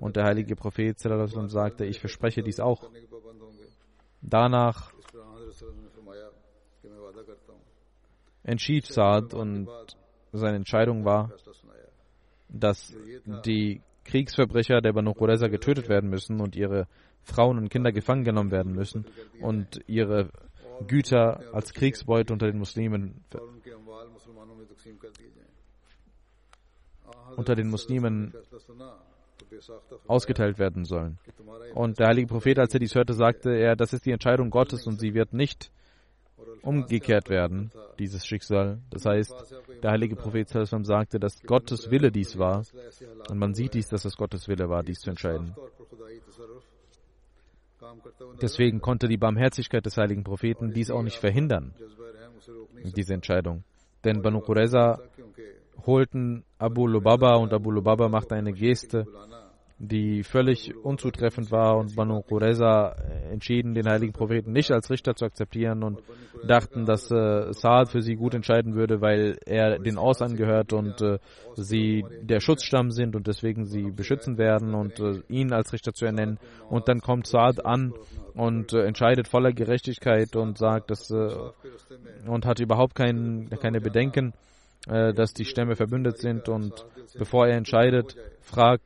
[0.00, 2.88] Und der heilige Prophet sagte, ich verspreche dies auch.
[4.20, 4.92] Danach
[8.42, 9.68] entschied Saad und
[10.33, 11.33] seine Entscheidung war,
[12.48, 12.94] dass
[13.44, 16.87] die Kriegsverbrecher der Banu Qurayza getötet werden müssen und ihre
[17.22, 19.04] Frauen und Kinder gefangen genommen werden müssen
[19.40, 20.31] und ihre
[20.87, 23.24] Güter als Kriegsbeute unter den Muslimen
[27.36, 28.34] unter den Muslimen
[30.06, 31.18] ausgeteilt werden sollen.
[31.74, 34.86] Und der heilige Prophet, als er dies hörte, sagte er, das ist die Entscheidung Gottes
[34.86, 35.70] und sie wird nicht
[36.62, 38.78] umgekehrt werden, dieses Schicksal.
[38.90, 39.34] Das heißt,
[39.82, 42.64] der heilige Prophet sagte, dass Gottes Wille dies war.
[43.30, 45.54] Und man sieht dies, dass es Gottes Wille war, dies zu entscheiden.
[48.42, 51.74] Deswegen konnte die Barmherzigkeit des heiligen Propheten dies auch nicht verhindern,
[52.96, 53.64] diese Entscheidung.
[54.04, 55.00] Denn Banu Qurayza
[55.86, 59.06] holten Abu Lubaba und Abu Lubaba machte eine Geste
[59.78, 62.96] die völlig unzutreffend war und Banu Qurayza
[63.30, 66.02] entschieden, den heiligen Propheten nicht als Richter zu akzeptieren und
[66.44, 71.00] dachten, dass äh, Saad für sie gut entscheiden würde, weil er den Aus angehört und
[71.00, 71.18] äh,
[71.54, 76.06] sie der Schutzstamm sind und deswegen sie beschützen werden und äh, ihn als Richter zu
[76.06, 76.38] ernennen.
[76.68, 77.94] Und dann kommt Saad an
[78.34, 81.30] und äh, entscheidet voller Gerechtigkeit und sagt, dass äh,
[82.26, 84.32] und hat überhaupt kein, keine Bedenken,
[84.86, 86.86] äh, dass die Stämme verbündet sind und
[87.18, 88.82] bevor er entscheidet, fragt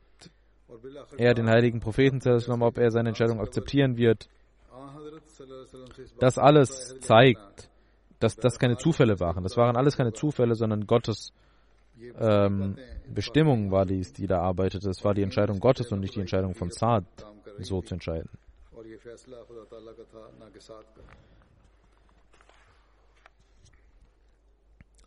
[1.17, 2.19] er den heiligen Propheten,
[2.61, 4.27] ob er seine Entscheidung akzeptieren wird.
[6.19, 7.69] Das alles zeigt,
[8.19, 9.43] dass das keine Zufälle waren.
[9.43, 11.33] Das waren alles keine Zufälle, sondern Gottes
[12.19, 12.77] ähm,
[13.07, 14.89] Bestimmung war dies, die da arbeitete.
[14.89, 17.05] Es war die Entscheidung Gottes und nicht die Entscheidung von Saad,
[17.59, 18.29] so zu entscheiden.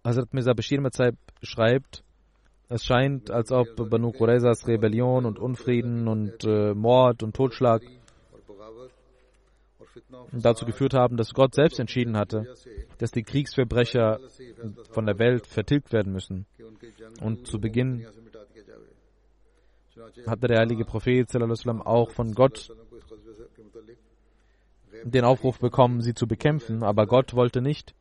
[0.06, 2.04] Hazrat Mirza Bashir Mazaib schreibt,
[2.68, 7.82] es scheint, als ob Banu Quraysas Rebellion und Unfrieden und äh, Mord und Totschlag
[10.32, 12.54] dazu geführt haben, dass Gott selbst entschieden hatte,
[12.98, 14.20] dass die Kriegsverbrecher
[14.90, 16.46] von der Welt vertilgt werden müssen.
[17.20, 18.06] Und zu Beginn
[20.26, 21.28] hatte der heilige Prophet
[21.84, 22.70] auch von Gott
[25.04, 27.94] den Aufruf bekommen, sie zu bekämpfen, aber Gott wollte nicht,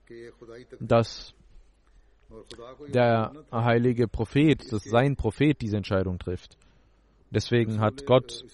[0.80, 1.35] dass
[2.94, 6.58] der heilige Prophet, dass sein Prophet diese Entscheidung trifft.
[7.32, 8.46] Deswegen hat Gott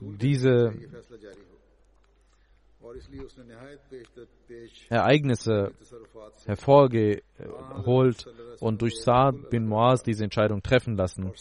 [0.00, 0.72] diese
[4.88, 5.72] Ereignisse
[6.46, 8.26] hervorgeholt
[8.60, 11.32] und durch Saad bin Muaz diese Entscheidung treffen lassen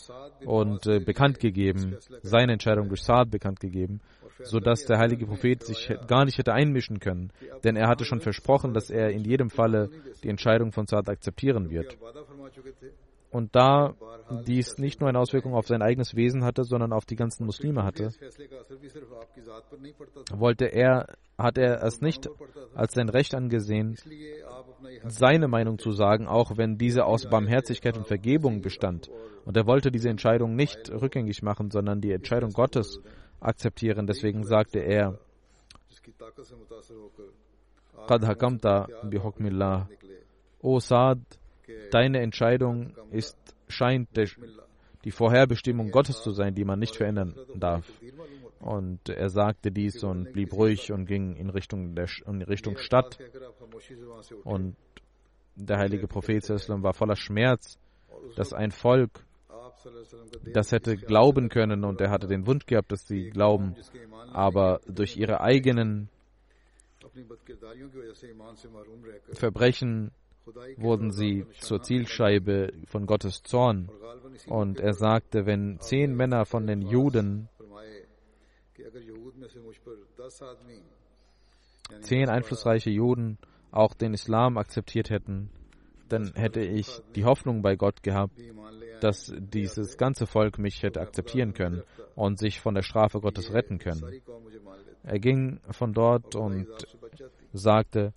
[0.46, 4.02] und äh, bekannt gegeben, seine Entscheidung durch Saad bekannt gegeben.
[4.40, 7.32] Sodass der heilige Prophet sich gar nicht hätte einmischen können,
[7.64, 9.90] denn er hatte schon versprochen, dass er in jedem Falle
[10.24, 11.98] die Entscheidung von Saad akzeptieren wird.
[13.34, 13.96] Und da
[14.46, 17.84] dies nicht nur eine Auswirkung auf sein eigenes Wesen hatte, sondern auf die ganzen Muslime
[17.84, 18.10] hatte,
[20.32, 22.30] wollte er, hat er es nicht
[22.76, 23.98] als sein Recht angesehen,
[25.08, 29.10] seine Meinung zu sagen, auch wenn diese aus Barmherzigkeit und Vergebung bestand.
[29.46, 33.00] Und er wollte diese Entscheidung nicht rückgängig machen, sondern die Entscheidung Gottes
[33.44, 34.08] akzeptieren.
[34.08, 35.20] Deswegen sagte er,
[38.08, 38.88] Qad hakamta.
[40.62, 41.20] O Saad,
[41.92, 44.10] deine Entscheidung ist, scheint
[45.04, 47.88] die Vorherbestimmung Gottes zu sein, die man nicht verändern darf.
[48.60, 53.20] Und er sagte dies und blieb ruhig und ging in Richtung, der, in Richtung Stadt.
[54.46, 54.78] Und
[55.56, 57.78] der heilige Prophet war voller Schmerz,
[58.36, 59.26] dass ein Volk
[60.54, 63.76] das hätte glauben können und er hatte den Wunsch gehabt, dass sie glauben,
[64.32, 66.10] aber durch ihre eigenen
[69.34, 70.12] Verbrechen
[70.78, 73.90] wurden sie zur Zielscheibe von Gottes Zorn.
[74.48, 77.50] Und er sagte, wenn zehn Männer von den Juden,
[82.02, 83.38] zehn einflussreiche Juden
[83.72, 85.50] auch den Islam akzeptiert hätten,
[86.10, 88.38] dann hätte ich die Hoffnung bei Gott gehabt,
[89.04, 91.84] dass dieses ganze Volk mich hätte akzeptieren können
[92.16, 94.22] und sich von der Strafe Gottes retten können.
[95.04, 96.68] Er ging von dort und
[97.52, 98.14] sagte,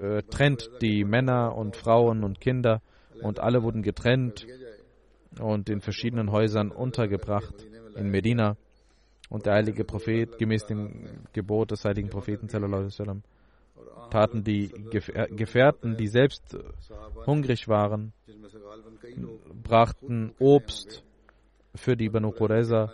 [0.00, 2.80] äh, trennt die Männer und Frauen und Kinder
[3.22, 4.46] und alle wurden getrennt
[5.38, 8.56] und in verschiedenen Häusern untergebracht in Medina.
[9.28, 12.48] Und der heilige Prophet, gemäß dem Gebot des heiligen Propheten,
[14.10, 16.56] taten die Gefährten, die selbst
[17.26, 18.12] hungrig waren,
[19.62, 21.04] brachten Obst
[21.74, 22.92] für die Banu Qurayza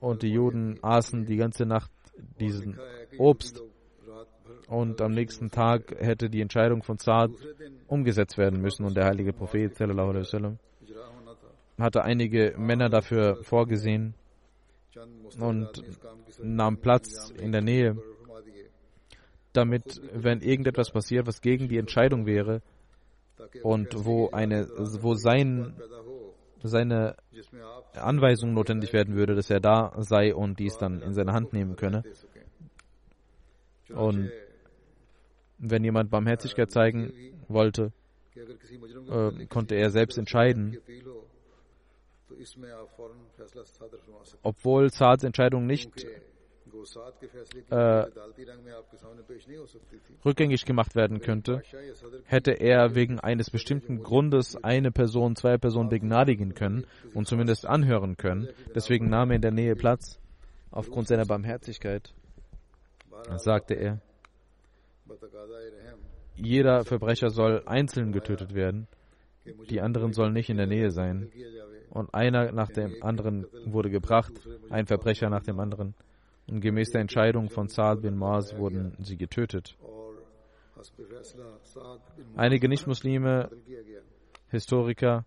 [0.00, 1.90] und die Juden aßen die ganze Nacht
[2.38, 2.78] diesen
[3.18, 3.62] Obst.
[4.68, 7.32] Und am nächsten Tag hätte die Entscheidung von Saad
[7.88, 10.58] umgesetzt werden müssen und der heilige Prophet sallam,
[11.76, 14.14] hatte einige Männer dafür vorgesehen
[15.40, 15.82] und
[16.42, 17.96] nahm Platz in der Nähe,
[19.52, 22.62] damit, wenn irgendetwas passiert, was gegen die Entscheidung wäre
[23.62, 24.68] und wo, eine,
[25.00, 25.74] wo sein,
[26.62, 27.16] seine
[27.94, 31.76] Anweisung notwendig werden würde, dass er da sei und dies dann in seine Hand nehmen
[31.76, 32.04] könne.
[33.88, 34.30] Und
[35.58, 37.12] wenn jemand Barmherzigkeit zeigen
[37.48, 37.92] wollte,
[38.36, 40.78] äh, konnte er selbst entscheiden,
[44.42, 46.06] obwohl Saads Entscheidung nicht
[47.70, 48.04] äh,
[50.24, 51.62] rückgängig gemacht werden könnte,
[52.24, 58.16] hätte er wegen eines bestimmten Grundes eine Person, zwei Personen begnadigen können und zumindest anhören
[58.16, 58.48] können.
[58.74, 60.18] Deswegen nahm er in der Nähe Platz.
[60.70, 62.14] Aufgrund seiner Barmherzigkeit
[63.36, 64.00] sagte er,
[66.36, 68.86] jeder Verbrecher soll einzeln getötet werden,
[69.68, 71.30] die anderen sollen nicht in der Nähe sein.
[71.90, 74.32] Und einer nach dem anderen wurde gebracht,
[74.70, 75.94] ein Verbrecher nach dem anderen.
[76.50, 79.76] Und gemäß der Entscheidung von Saad bin Maas wurden sie getötet.
[82.34, 83.50] Einige Nichtmuslime,
[84.48, 85.24] Historiker,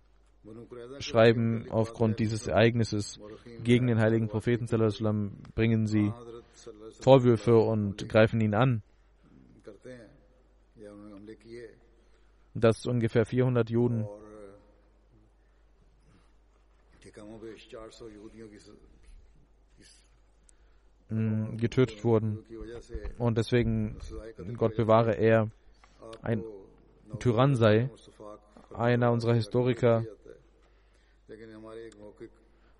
[0.99, 3.21] schreiben aufgrund dieses Ereignisses
[3.63, 4.65] gegen den heiligen Propheten,
[5.55, 6.11] bringen sie
[6.99, 8.83] Vorwürfe und greifen ihn an.
[12.53, 14.05] Dass ungefähr 400 Juden
[21.57, 22.39] getötet wurden.
[23.17, 23.97] Und deswegen,
[24.57, 25.49] Gott bewahre er,
[26.21, 26.43] ein
[27.19, 27.89] Tyrann sei.
[28.73, 30.03] Einer unserer Historiker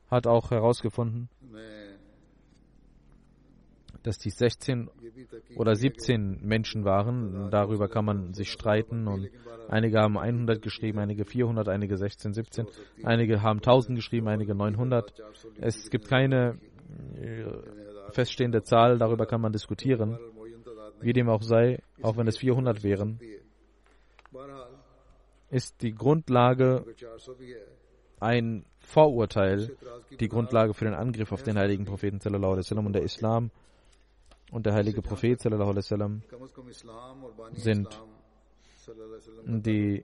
[0.10, 1.30] hat auch herausgefunden,
[4.04, 4.90] dass die 16
[5.56, 7.50] oder 17 Menschen waren.
[7.52, 9.30] Darüber kann man sich streiten und
[9.70, 12.68] einige haben 100 geschrieben, einige 400, einige 16, 17,
[13.04, 15.14] einige haben 1000 geschrieben, einige 900.
[15.60, 16.60] Es gibt keine
[17.16, 17.46] äh,
[18.12, 20.18] feststehende Zahl, darüber kann man diskutieren.
[21.00, 23.20] Wie dem auch sei, auch wenn es 400 wären,
[25.50, 26.86] ist die Grundlage
[28.20, 29.76] ein Vorurteil,
[30.20, 33.52] die Grundlage für den Angriff auf den heiligen Propheten und der Islam
[34.52, 35.42] und der heilige Prophet
[37.54, 38.02] sind
[39.46, 40.04] die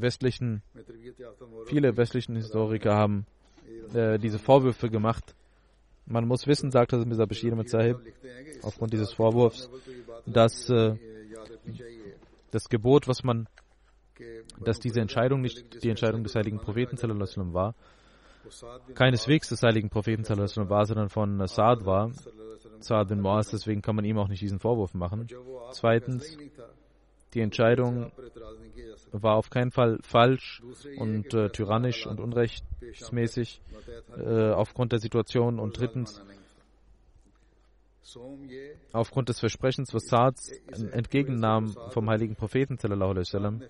[0.00, 0.62] westlichen,
[1.66, 3.26] viele westlichen Historiker haben
[3.94, 5.34] äh, diese Vorwürfe gemacht.
[6.06, 7.98] Man muss wissen, sagt Mirza Bashir mit Sahib,
[8.62, 9.68] aufgrund dieses Vorwurfs,
[10.26, 10.96] dass äh,
[12.50, 13.48] das Gebot, was man
[14.64, 16.96] dass diese Entscheidung nicht die Entscheidung des heiligen Propheten
[17.52, 17.74] war,
[18.94, 22.10] keineswegs des heiligen Propheten war, sondern von Saad war,
[22.80, 25.26] Saad bin Moaz, deswegen kann man ihm auch nicht diesen Vorwurf machen.
[25.72, 26.36] Zweitens,
[27.34, 28.10] die Entscheidung
[29.12, 30.62] war auf keinen Fall falsch
[30.96, 33.60] und äh, tyrannisch und unrechtsmäßig
[34.16, 35.58] äh, aufgrund der Situation.
[35.58, 36.22] Und drittens,
[38.92, 40.36] aufgrund des Versprechens, was Saad
[40.92, 43.62] entgegennahm vom heiligen Propheten sallam,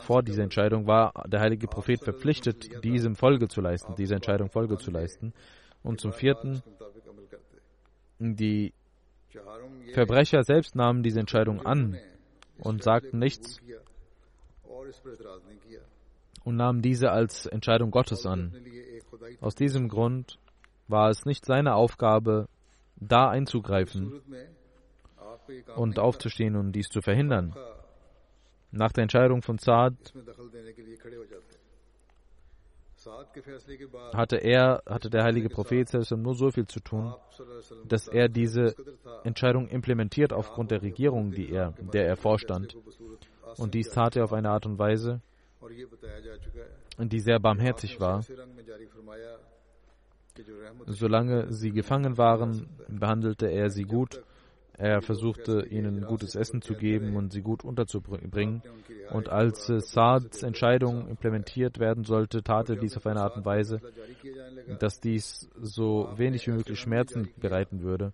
[0.00, 4.78] vor dieser Entscheidung war der heilige Prophet verpflichtet, diesem Folge zu leisten, dieser Entscheidung Folge
[4.78, 5.32] zu leisten.
[5.82, 6.62] Und zum vierten,
[8.18, 8.72] die
[9.92, 11.98] Verbrecher selbst nahmen diese Entscheidung an
[12.58, 13.60] und sagten nichts
[16.44, 18.52] und nahmen diese als Entscheidung Gottes an.
[19.40, 20.38] Aus diesem Grund
[20.88, 22.48] war es nicht seine Aufgabe,
[22.96, 24.20] da einzugreifen
[25.76, 27.54] und aufzustehen und dies zu verhindern.
[28.70, 29.94] Nach der Entscheidung von Saad
[34.12, 37.14] hatte er, hatte der heilige Prophet nur so viel zu tun,
[37.86, 38.74] dass er diese
[39.24, 42.76] Entscheidung implementiert aufgrund der Regierung, die er, der er vorstand.
[43.56, 45.20] Und dies tat er auf eine Art und Weise,
[46.98, 48.24] die sehr barmherzig war.
[50.86, 54.22] Solange sie gefangen waren, behandelte er sie gut
[54.76, 58.62] er versuchte ihnen gutes Essen zu geben und sie gut unterzubringen.
[59.10, 63.80] Und als Saads Entscheidung implementiert werden sollte, tat er dies auf eine Art und Weise,
[64.80, 68.12] dass dies so wenig wie möglich Schmerzen bereiten würde.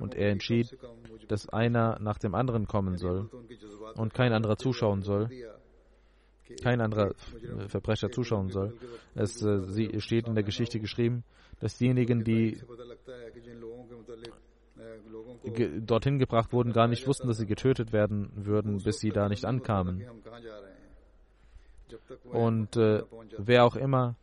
[0.00, 0.76] Und er entschied,
[1.28, 3.30] dass einer nach dem anderen kommen soll
[3.94, 5.30] und kein anderer zuschauen soll.
[6.62, 7.14] Kein anderer
[7.68, 8.74] Verbrecher zuschauen soll.
[9.14, 11.24] Es äh, steht in der Geschichte geschrieben,
[11.60, 12.60] dass diejenigen, die
[15.80, 19.44] dorthin gebracht wurden, gar nicht wussten, dass sie getötet werden würden, bis sie da nicht
[19.44, 20.04] ankamen.
[22.24, 23.02] Und äh,
[23.38, 24.16] wer auch immer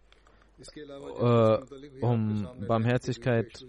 [1.19, 1.57] äh,
[2.01, 3.65] um Barmherzigkeit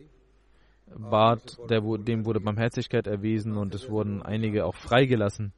[0.97, 5.53] bat, der, dem wurde Barmherzigkeit erwiesen und es wurden einige auch freigelassen.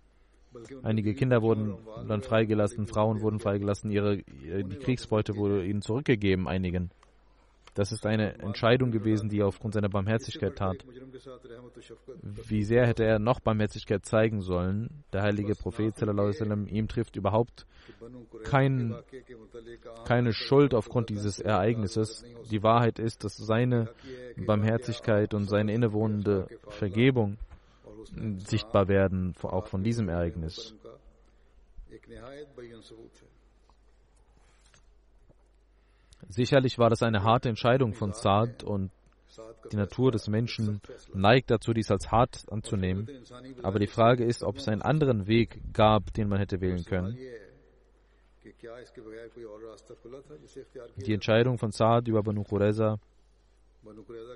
[0.82, 1.78] Einige Kinder wurden
[2.09, 6.90] dann freigelassen, Frauen wurden freigelassen, ihre, die Kriegsbeute wurde ihnen zurückgegeben, einigen.
[7.75, 10.85] Das ist eine Entscheidung gewesen, die er aufgrund seiner Barmherzigkeit tat.
[12.23, 15.05] Wie sehr hätte er noch Barmherzigkeit zeigen sollen?
[15.12, 17.66] Der heilige Prophet, sallam, ihm trifft überhaupt
[18.45, 18.95] kein,
[20.05, 22.25] keine Schuld aufgrund dieses Ereignisses.
[22.51, 23.89] Die Wahrheit ist, dass seine
[24.37, 27.39] Barmherzigkeit und seine innewohnende Vergebung
[28.39, 30.75] sichtbar werden, auch von diesem Ereignis.
[36.29, 38.91] Sicherlich war das eine harte Entscheidung von Saad und
[39.70, 40.81] die Natur des Menschen
[41.14, 43.09] neigt dazu, dies als hart anzunehmen.
[43.62, 47.16] Aber die Frage ist, ob es einen anderen Weg gab, den man hätte wählen können.
[50.97, 52.99] Die Entscheidung von Saad über Banu Qureza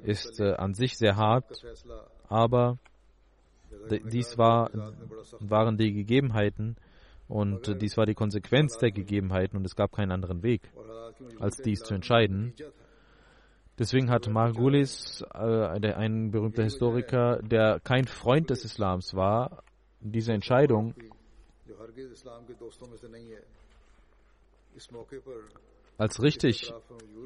[0.02, 1.44] ist äh, an sich sehr hart,
[2.28, 2.78] aber
[4.10, 4.70] dies war,
[5.40, 6.76] waren die Gegebenheiten
[7.28, 10.62] und dies war die Konsequenz der Gegebenheiten und es gab keinen anderen Weg
[11.40, 12.54] als dies zu entscheiden.
[13.78, 19.62] Deswegen hat Margulis, äh, ein berühmter Historiker, der kein Freund des Islams war,
[20.00, 20.94] diese Entscheidung
[25.98, 26.72] als richtig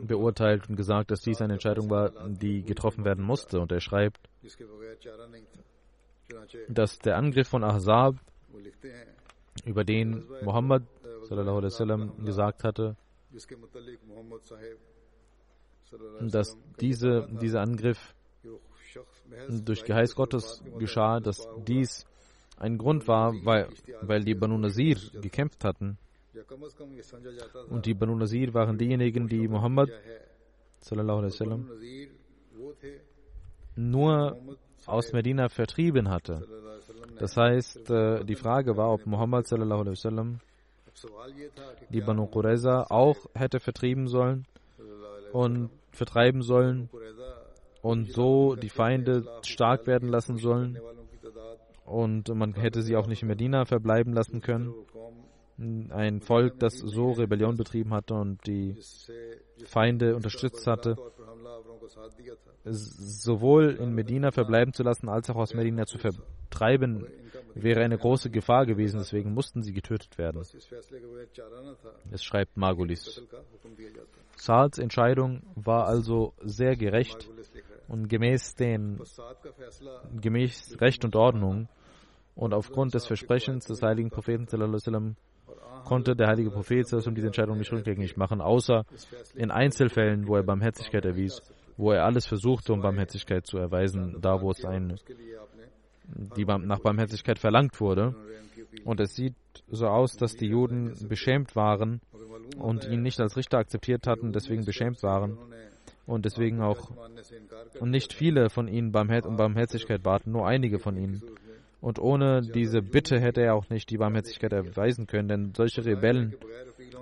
[0.02, 3.60] beurteilt und gesagt, dass dies eine Entscheidung war, die getroffen werden musste.
[3.60, 4.28] Und er schreibt,
[6.68, 8.16] dass der Angriff von Ahzab,
[9.64, 10.82] über den Muhammad
[12.24, 12.96] gesagt hatte,
[16.20, 18.14] dass diese, dieser Angriff
[19.48, 22.06] durch Geheiß Gottes geschah, dass dies
[22.56, 23.68] ein Grund war, weil,
[24.02, 25.98] weil die Banu Nazir gekämpft hatten.
[27.68, 29.90] Und die Banu Nazir waren diejenigen, die Muhammad
[33.76, 34.38] nur
[34.86, 36.46] aus Medina vertrieben hatte.
[37.20, 39.46] Das heißt, äh, die Frage war, ob Muhammad
[41.90, 44.46] die Banu Qurayza auch hätte vertrieben sollen
[45.32, 46.88] und vertreiben sollen
[47.82, 50.78] und so die Feinde stark werden lassen sollen.
[51.84, 54.72] Und man hätte sie auch nicht in Medina verbleiben lassen können.
[55.90, 58.76] Ein Volk, das so Rebellion betrieben hatte und die
[59.66, 60.96] Feinde unterstützt hatte,
[62.64, 67.06] sowohl in Medina verbleiben zu lassen, als auch aus Medina zu vertreiben,
[67.54, 70.42] wäre eine große Gefahr gewesen, deswegen mussten sie getötet werden.
[72.10, 73.22] Es schreibt Margulis.
[74.36, 77.28] Saads Entscheidung war also sehr gerecht
[77.88, 79.00] und gemäß, den,
[80.20, 81.68] gemäß Recht und Ordnung
[82.34, 84.46] und aufgrund des Versprechens des heiligen Propheten
[85.84, 88.84] konnte der heilige Prophet um diese Entscheidung nicht rückgängig machen, außer
[89.34, 91.42] in Einzelfällen, wo er Barmherzigkeit erwies,
[91.76, 94.96] wo er alles versuchte, um Barmherzigkeit zu erweisen, da wo es eine,
[96.36, 98.14] die nach Barmherzigkeit verlangt wurde.
[98.84, 99.34] Und es sieht
[99.68, 102.00] so aus, dass die Juden beschämt waren
[102.58, 105.38] und ihn nicht als Richter akzeptiert hatten, deswegen beschämt waren
[106.06, 106.90] und deswegen auch
[107.80, 111.22] nicht viele von ihnen um Barmherzigkeit baten, nur einige von ihnen.
[111.80, 116.36] Und ohne diese Bitte hätte er auch nicht die Barmherzigkeit erweisen können, denn solche Rebellen,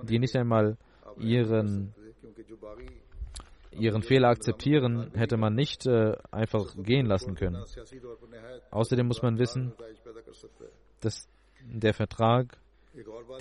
[0.05, 0.77] die nicht einmal
[1.19, 1.93] ihren,
[3.73, 7.63] ihren Fehler akzeptieren, hätte man nicht äh, einfach gehen lassen können.
[8.71, 9.73] Außerdem muss man wissen,
[11.01, 11.29] dass
[11.65, 12.57] der Vertrag,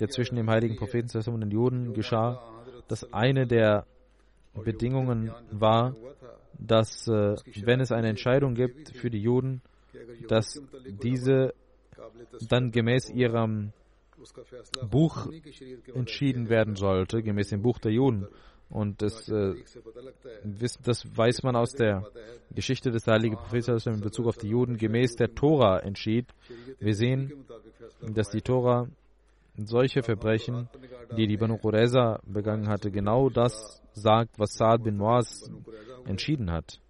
[0.00, 2.42] der zwischen dem heiligen Propheten und den Juden geschah,
[2.88, 3.86] dass eine der
[4.64, 5.94] Bedingungen war,
[6.58, 9.62] dass äh, wenn es eine Entscheidung gibt für die Juden,
[10.28, 10.60] dass
[11.02, 11.54] diese
[12.48, 13.72] dann gemäß ihrem
[14.90, 15.28] Buch
[15.94, 18.26] entschieden werden sollte, gemäß dem Buch der Juden.
[18.70, 19.54] Und das, äh,
[20.84, 22.04] das weiß man aus der
[22.54, 26.26] Geschichte des heiligen Propheten in Bezug auf die Juden, gemäß der Tora entschied.
[26.78, 27.32] Wir sehen,
[28.02, 28.88] dass die Tora
[29.56, 30.68] solche Verbrechen,
[31.16, 35.50] die die Banu Qurayza begangen hatte, genau das sagt, was Saad bin Muaz
[36.04, 36.80] entschieden hat.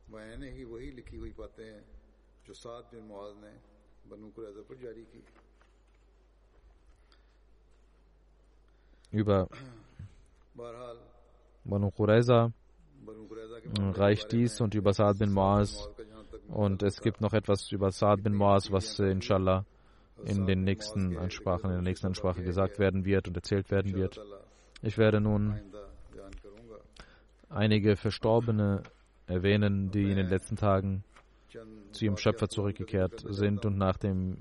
[9.12, 9.48] Über
[11.64, 12.52] Banu Qurayza
[13.94, 15.88] reicht dies und über Saad bin Muaz.
[16.48, 19.64] Und es gibt noch etwas über Saad bin Muaz, was äh, inshallah
[20.24, 24.20] in den nächsten Ansprachen, in der nächsten Ansprache gesagt werden wird und erzählt werden wird.
[24.82, 25.60] Ich werde nun
[27.48, 28.82] einige Verstorbene
[29.26, 31.04] erwähnen, die in den letzten Tagen
[31.92, 34.36] zu ihrem Schöpfer zurückgekehrt sind und nach dem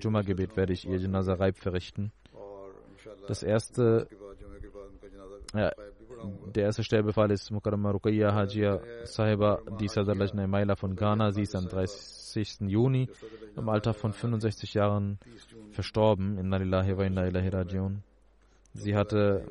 [0.00, 2.12] Jumma-Gebet werde ich ihr Janaza Reib verrichten.
[3.26, 4.08] Das erste,
[5.54, 5.72] ja,
[6.54, 11.32] der erste Sterbefall ist Mukarrama Ruqayya Hajia Sahiba, die Sadar Lajna Maila von Ghana.
[11.32, 12.60] Sie ist am 30.
[12.62, 13.08] Juni
[13.56, 15.18] im Alter von 65 Jahren
[15.70, 16.38] verstorben.
[16.38, 17.96] Inna lillahi wa inna ilahi.
[18.74, 19.46] Sie hatte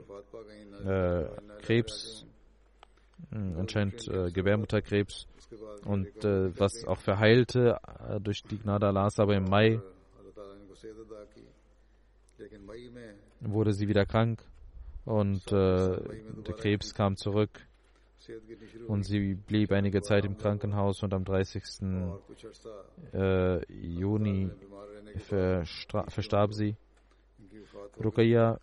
[0.85, 2.25] äh, Krebs,
[3.31, 5.27] äh, anscheinend äh, Gebärmutterkrebs
[5.85, 9.79] und äh, was auch verheilte äh, durch die Gnade Allahs, aber im Mai
[13.41, 14.43] wurde sie wieder krank
[15.05, 15.97] und äh,
[16.47, 17.49] der Krebs kam zurück
[18.87, 21.63] und sie blieb einige Zeit im Krankenhaus und am 30.
[23.13, 24.51] Äh, Juni
[25.17, 26.75] verstarb sie.
[28.03, 28.59] Ruqayya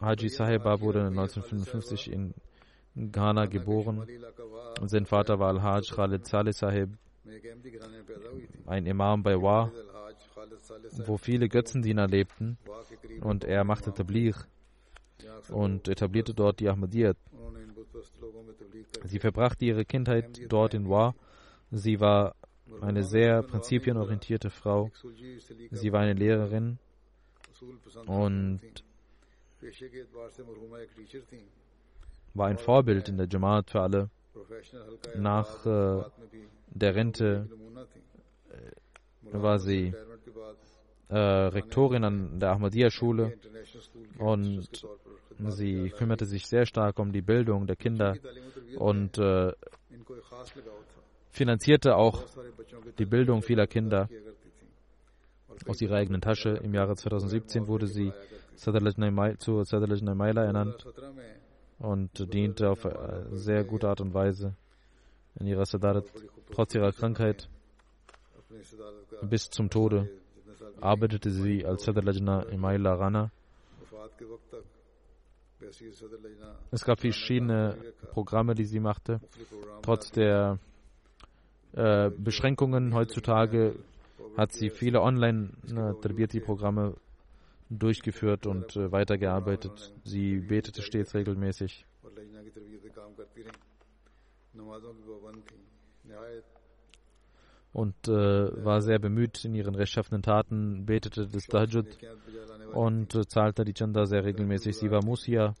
[0.00, 2.34] Haji Sahiba wurde 1955 in
[2.98, 4.06] Ghana geboren.
[4.86, 6.90] Sein Vater war Al-Hajj Khalid Saleh Sahib,
[8.66, 9.70] ein Imam bei Wa,
[11.06, 12.58] wo viele Götzendiener lebten.
[13.20, 14.36] Und er machte Tabligh
[15.50, 17.16] und etablierte dort die Ahmadiyyat.
[19.04, 21.14] Sie verbrachte ihre Kindheit dort in Wa.
[21.70, 22.34] Sie war
[22.80, 24.90] eine sehr prinzipienorientierte Frau.
[25.70, 26.78] Sie war eine Lehrerin
[28.06, 28.60] und
[32.34, 34.10] war ein Vorbild in der Jamaat für alle.
[35.16, 36.04] Nach äh,
[36.70, 37.48] der Rente
[38.50, 39.94] äh, war sie
[41.08, 43.34] äh, Rektorin an der Ahmadiyya-Schule
[44.18, 44.68] und
[45.48, 48.16] sie kümmerte sich sehr stark um die Bildung der Kinder
[48.76, 49.52] und äh,
[51.30, 52.24] finanzierte auch
[52.98, 54.08] die Bildung vieler Kinder
[55.66, 56.50] aus ihrer eigenen Tasche.
[56.62, 58.12] Im Jahre 2017 wurde sie
[58.56, 60.86] zu Sadalaj Maila ernannt
[61.78, 62.86] und diente auf
[63.32, 64.54] sehr gute Art und Weise
[65.38, 66.04] in ihrer Sadarat
[66.52, 67.48] trotz ihrer Krankheit
[69.22, 70.08] bis zum Tode
[70.80, 73.30] arbeitete sie als Sadr Lajna Imaila Rana.
[76.70, 77.76] Es gab verschiedene
[78.12, 79.20] Programme, die sie machte.
[79.82, 80.58] Trotz der
[81.72, 83.74] äh, Beschränkungen heutzutage
[84.36, 86.94] hat sie viele Online-Tarbiyati-Programme
[87.70, 89.94] durchgeführt und äh, weitergearbeitet.
[90.04, 91.86] Sie betete stets regelmäßig
[97.72, 101.86] und äh, war sehr bemüht in ihren rechtschaffenen Taten, betete das Tahajjud
[102.72, 104.76] und äh, zahlte die Chanda sehr regelmäßig.
[104.76, 105.54] Sie war Musia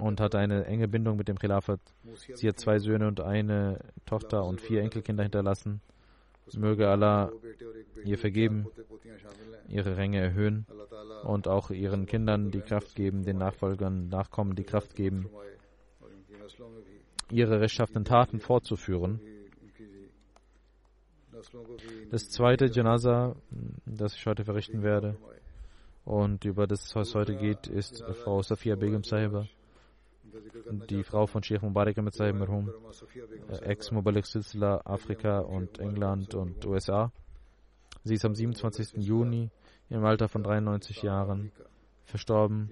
[0.00, 1.80] und hatte eine enge Bindung mit dem Khilafat.
[2.34, 5.80] Sie hat zwei Söhne und eine Tochter und vier Enkelkinder hinterlassen.
[6.54, 7.32] Möge Allah
[8.04, 8.66] ihr vergeben,
[9.68, 10.66] ihre Ränge erhöhen
[11.24, 15.28] und auch ihren Kindern die Kraft geben, den Nachfolgern, Nachkommen die Kraft geben,
[17.30, 19.20] ihre rechtschaffenen Taten fortzuführen.
[22.10, 23.36] Das zweite Janaza,
[23.84, 25.16] das ich heute verrichten werde,
[26.06, 29.48] Und über das, was heute geht, ist Frau Safia Begum Sahiba,
[30.88, 32.70] die Frau von Sheikh Mubarak Ahmed Sahib Marhum,
[33.48, 37.12] äh, Ex-Mubalik Silsila, Afrika und England und USA.
[38.04, 39.02] Sie ist am 27.
[39.02, 39.50] Juni
[39.90, 41.50] im Alter von 93 Jahren
[42.04, 42.70] verstorben.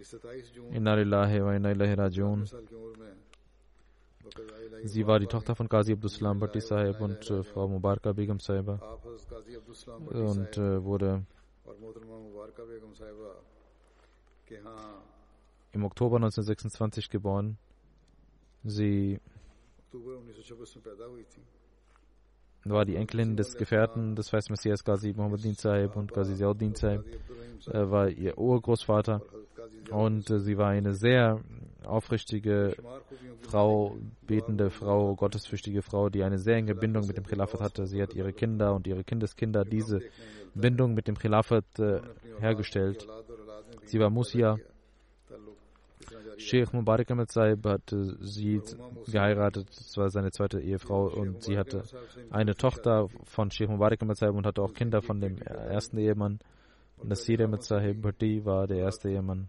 [4.85, 8.79] Sie war die Tochter von Qazi Abdussalam Bhatti Sahib und äh, Frau Mubaraka Begum Sahiba
[10.11, 11.25] und äh, wurde
[15.75, 17.59] im Oktober 1926 geboren.
[18.65, 19.21] Sie
[22.65, 27.05] war die Enkelin des Gefährten des Feist Messias Ghazi Muhammadin Sahib und Ghazi Ziauddin Sahib,
[27.67, 29.21] äh, war ihr Urgroßvater
[29.91, 31.41] und äh, sie war eine sehr
[31.85, 32.75] aufrichtige
[33.43, 37.87] Frau, betende Frau, gottesfürchtige Frau, die eine sehr enge Bindung mit dem Khilafat hatte.
[37.87, 40.01] Sie hat ihre Kinder und ihre Kindeskinder diese
[40.55, 42.01] Bindung mit dem Khilafat äh,
[42.41, 43.07] hergestellt.
[43.85, 44.59] Sie war Musia.
[46.37, 48.61] Sheikh Mubarak Ahmed Saib hatte sie
[49.07, 51.83] geheiratet, das war seine zweite Ehefrau und sie hatte
[52.31, 56.39] eine Tochter von Sheikh Mubarak Ahmed Saib und hatte auch Kinder von dem ersten Ehemann.
[57.03, 59.49] Nasir Ahmed Sahib Bhatti war der erste Ehemann.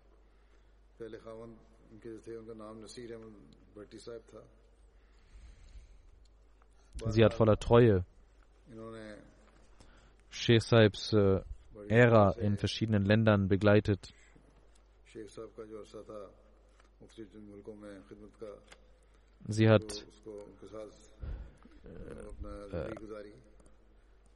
[7.07, 8.05] Sie hat voller Treue
[10.29, 11.41] Sheikh Saibs äh,
[11.88, 14.13] Ära in verschiedenen Ländern begleitet.
[19.47, 20.05] Sie hat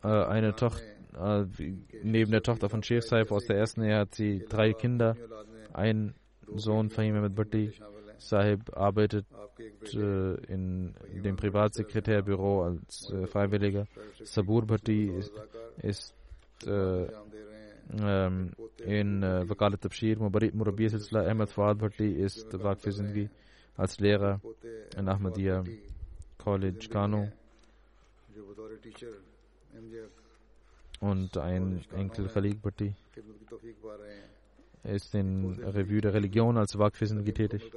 [0.04, 0.84] äh, eine Tochter,
[1.18, 1.46] äh,
[2.04, 5.16] neben der Tochter von Sheikh Saib aus der ersten Ehe hat sie drei Kinder.
[5.74, 6.16] Ein
[6.56, 7.74] Sohn Fahim Ahmed Bhatti
[8.18, 9.26] Sahib arbeitet
[9.94, 10.94] äh, in
[11.24, 13.88] dem Privatsekretärbüro als äh, Freiwilliger.
[14.24, 15.32] Sabur Bhatti ist,
[15.82, 16.14] ist
[17.90, 20.18] in äh, Wakalat Tabshir.
[20.20, 23.30] Murabi Silsila Ahmed Fawad Bhatti ist Waqf Zindgi
[23.78, 24.40] als Lehrer
[24.98, 25.64] in Ahmadiyya
[26.38, 27.32] College Kano.
[31.00, 32.94] Und ein Enkel Khalik Bhatti
[34.84, 37.72] ist in Revue der Religion als Waqf-Zindgi tätig.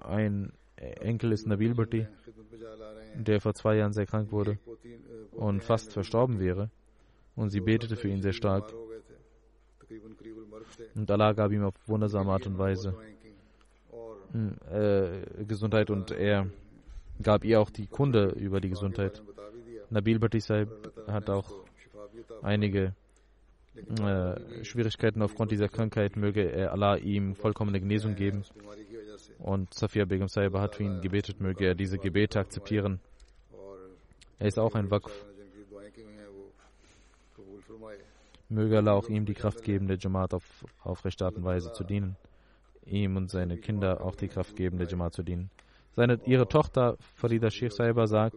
[0.00, 2.06] Ein Enkel ist Nabil Bhatti,
[3.14, 4.58] der vor zwei Jahren sehr krank wurde
[5.32, 6.70] und fast verstorben wäre.
[7.36, 8.72] Und sie betete für ihn sehr stark.
[10.98, 12.92] Und Allah gab ihm auf wundersame Art und Weise
[14.68, 16.48] äh, Gesundheit und er
[17.22, 19.22] gab ihr auch die Kunde über die Gesundheit.
[19.90, 20.68] Nabil Bhatti Sahib
[21.06, 21.48] hat auch
[22.42, 22.94] einige
[23.76, 26.16] äh, Schwierigkeiten aufgrund dieser Krankheit.
[26.16, 28.42] Möge Allah ihm vollkommene Genesung geben.
[29.38, 32.98] Und Safia Begum Sahib hat für ihn gebetet, möge er diese Gebete akzeptieren.
[34.40, 35.27] Er ist auch ein Waqf.
[38.48, 41.84] Möge Allah auch ihm die Kraft geben, der Jamaat auf aufrechte Art und Weise zu
[41.84, 42.16] dienen.
[42.86, 45.50] Ihm und seine Kinder auch die Kraft geben, der Jamaat zu dienen.
[45.94, 48.36] Seine, ihre Tochter Farida Sheikh Saiba sagt,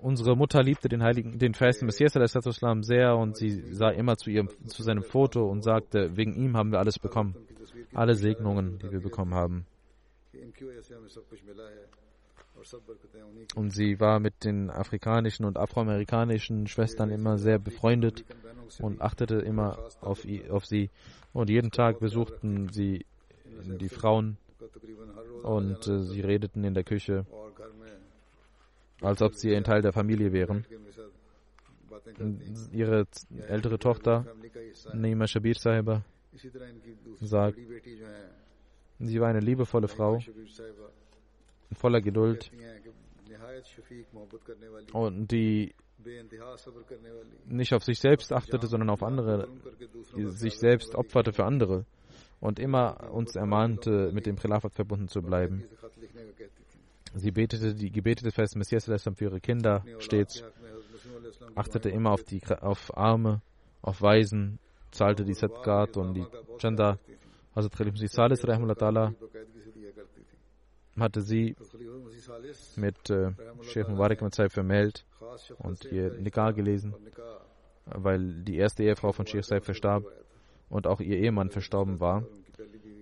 [0.00, 4.48] Unsere Mutter liebte den heiligen, den festen Messias sehr und sie sah immer zu ihrem,
[4.66, 7.34] zu seinem Foto und sagte, wegen ihm haben wir alles bekommen.
[7.94, 9.66] Alle Segnungen, die wir bekommen haben.
[13.54, 18.24] Und sie war mit den afrikanischen und afroamerikanischen Schwestern immer sehr befreundet
[18.80, 20.90] und achtete immer auf, auf sie.
[21.32, 23.04] Und jeden Tag besuchten sie
[23.64, 24.38] die Frauen
[25.42, 27.26] und äh, sie redeten in der Küche
[29.04, 30.64] als ob sie ein Teil der Familie wären.
[32.72, 33.06] Ihre
[33.48, 34.26] ältere Tochter,
[34.92, 36.04] Naima Shabir Sahiba,
[37.20, 37.58] sagt,
[38.98, 40.18] sie war eine liebevolle Frau,
[41.74, 42.50] voller Geduld
[44.92, 45.74] und die
[47.46, 49.48] nicht auf sich selbst achtete, sondern auf andere,
[50.14, 51.86] sich selbst opferte für andere
[52.40, 55.64] und immer uns ermahnte, mit dem Khilafat verbunden zu bleiben.
[57.14, 60.42] Sie betete die Gebete des festen Messias für ihre Kinder stets,
[61.54, 63.40] achtete immer auf, die, auf Arme,
[63.82, 64.58] auf Waisen,
[64.90, 66.26] zahlte die Sadqat und die
[66.58, 66.98] Chanda.
[67.54, 68.42] Also Khalif Salis
[70.98, 71.56] hatte sie
[72.76, 73.32] mit äh,
[73.62, 75.04] Sheikh Mubarak mit Saib vermählt
[75.58, 76.94] und ihr Nikah gelesen,
[77.86, 80.04] weil die erste Ehefrau von Sheikh Saib verstarb
[80.68, 82.24] und auch ihr Ehemann verstorben war.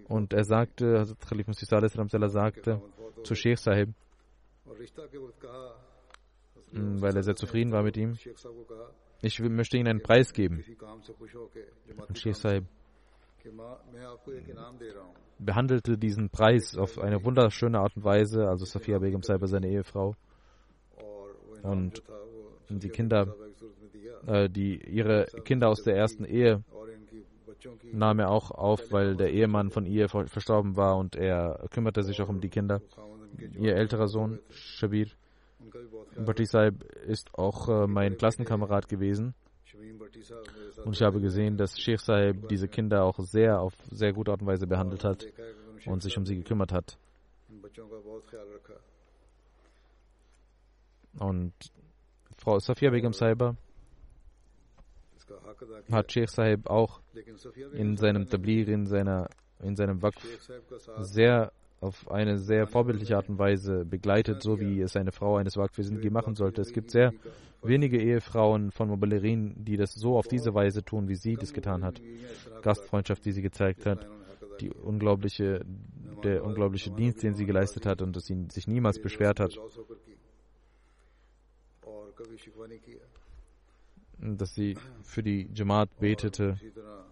[0.08, 2.82] Und er sagte, Hazrat Khalif Musi Salis sagte
[3.24, 3.90] zu Sheikh Sahib,
[6.72, 8.16] weil er sehr zufrieden war mit ihm.
[9.20, 10.64] Ich möchte Ihnen einen Preis geben.
[12.08, 12.64] Und Sheikh Sahib
[15.38, 20.14] behandelte diesen Preis auf eine wunderschöne Art und Weise, also Safia Begum Sahib, seine Ehefrau.
[21.62, 22.02] Und
[22.68, 23.34] die Kinder,
[24.26, 26.62] äh, die ihre Kinder aus der ersten Ehe
[27.92, 32.20] nahm er auch auf, weil der Ehemann von ihr verstorben war und er kümmerte sich
[32.20, 32.80] auch um die Kinder.
[33.58, 35.08] Ihr älterer Sohn, Shabir
[36.16, 39.34] Bhatti Sahib, ist auch äh, mein Klassenkamerad gewesen.
[40.84, 44.40] Und ich habe gesehen, dass Sheikh Sahib diese Kinder auch sehr auf sehr gute Art
[44.40, 45.26] und Weise behandelt hat
[45.86, 46.98] und sich um sie gekümmert hat.
[51.18, 51.52] Und
[52.36, 53.56] Frau Safia Begum Saiba
[55.90, 57.00] hat Sheikh Sahib auch
[57.72, 59.28] in seinem Tablir, in, seiner,
[59.60, 60.22] in seinem Waqf
[61.00, 61.52] sehr
[61.82, 66.12] auf eine sehr vorbildliche Art und Weise begleitet, so wie es eine Frau eines Waqf-Wesentlichen
[66.12, 66.62] machen sollte.
[66.62, 67.12] Es gibt sehr
[67.62, 71.84] wenige Ehefrauen von Mobilerin, die das so auf diese Weise tun, wie sie das getan
[71.84, 72.00] hat.
[72.62, 74.06] Gastfreundschaft, die sie gezeigt hat,
[74.60, 75.64] die unglaubliche,
[76.22, 79.58] der unglaubliche Dienst, den sie geleistet hat und dass sie sich niemals beschwert hat
[84.22, 86.56] dass sie für die Jamaat betete,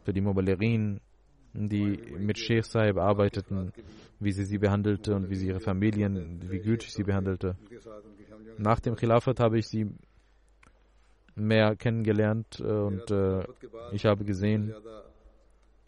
[0.04, 1.00] für die Mobilerien,
[1.52, 3.72] die mit Sheikh Sahib arbeiteten,
[4.18, 7.56] wie sie sie behandelte und wie sie ihre Familien, wie gütig sie behandelte.
[8.58, 9.90] Nach dem Khilafat habe ich sie
[11.34, 13.44] mehr kennengelernt äh, und äh,
[13.92, 14.74] ich habe gesehen,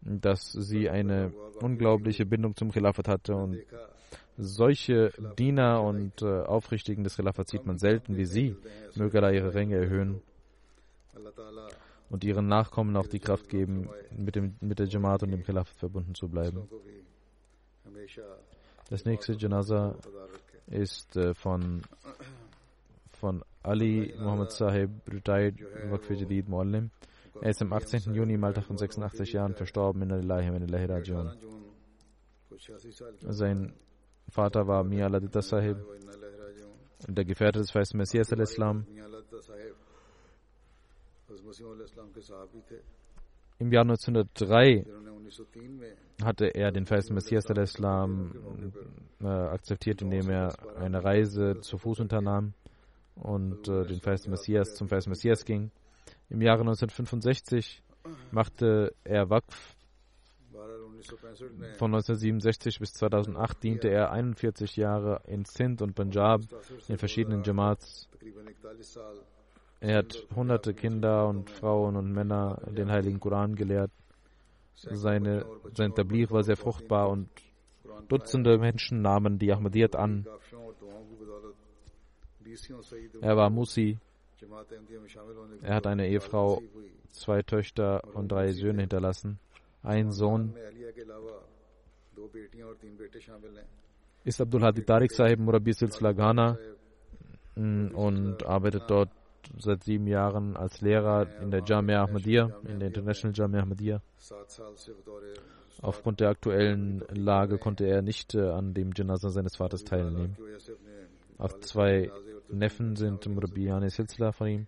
[0.01, 3.59] dass sie eine unglaubliche Bindung zum Khilafat hatte und
[4.39, 8.57] solche Diener und äh, Aufrichtigen des Khilafat sieht man selten wie sie.
[8.97, 10.23] Möge Allah ihre Ränge erhöhen
[12.13, 15.75] und ihren Nachkommen auch die Kraft geben, mit, dem, mit der Jamaat und dem Khilafat
[15.79, 16.69] verbunden zu bleiben.
[18.91, 19.97] Das nächste Janaza
[20.67, 21.81] ist äh, von,
[23.13, 25.59] von Ali Muhammad Sahib, retired
[25.91, 26.91] Waqf Jadid Muallim.
[27.41, 28.13] Er ist am 18.
[28.13, 31.31] Juni im Alter von 86 Jahren verstorben in Alilahi wa Ilahi Rajiun.
[33.21, 33.73] Sein
[34.29, 35.79] Vater war Mia Ladita Sahib,
[37.09, 38.87] der Gefährte des Feisten Messias al-Islam.
[43.59, 44.85] Im Jahr 1903
[46.23, 48.73] hatte er den Feisten Messias al-Islam
[49.21, 52.55] äh, akzeptiert, indem er eine Reise zu Fuß unternahm
[53.15, 55.71] und äh, den Feisten Messias zum Feisten Messias ging.
[56.29, 57.83] Im Jahre 1965
[58.31, 59.77] machte er Waqf.
[61.79, 66.43] Von 1967 bis 2008 diente er 41 Jahre in Sindh und Punjab
[66.89, 68.09] in verschiedenen Jamaats.
[69.83, 73.91] Er hat hunderte Kinder und Frauen und Männer den Heiligen Koran gelehrt.
[74.75, 77.29] Seine, sein Tablir war sehr fruchtbar und
[78.09, 80.27] Dutzende Menschen nahmen die Ahmadiyyat an.
[83.21, 83.99] Er war Musi.
[85.63, 86.61] Er hat eine Ehefrau,
[87.11, 89.39] zwei Töchter und drei Söhne hinterlassen.
[89.83, 90.55] Ein Sohn
[94.25, 96.13] ist Abdul Hadi Tariq Sahib Murabi Silsila
[97.57, 99.11] mm, und arbeitet dort
[99.59, 104.03] seit sieben Jahren als Lehrer in der Jamia Ahmadiyya, in der International Jamia Ahmadiyya.
[105.81, 110.37] Aufgrund der aktuellen Lage konnte er nicht äh, an dem Janaza seines Vaters teilnehmen.
[111.39, 112.11] Auch zwei
[112.49, 114.67] Neffen sind Murabbiyane Silsila von ihm,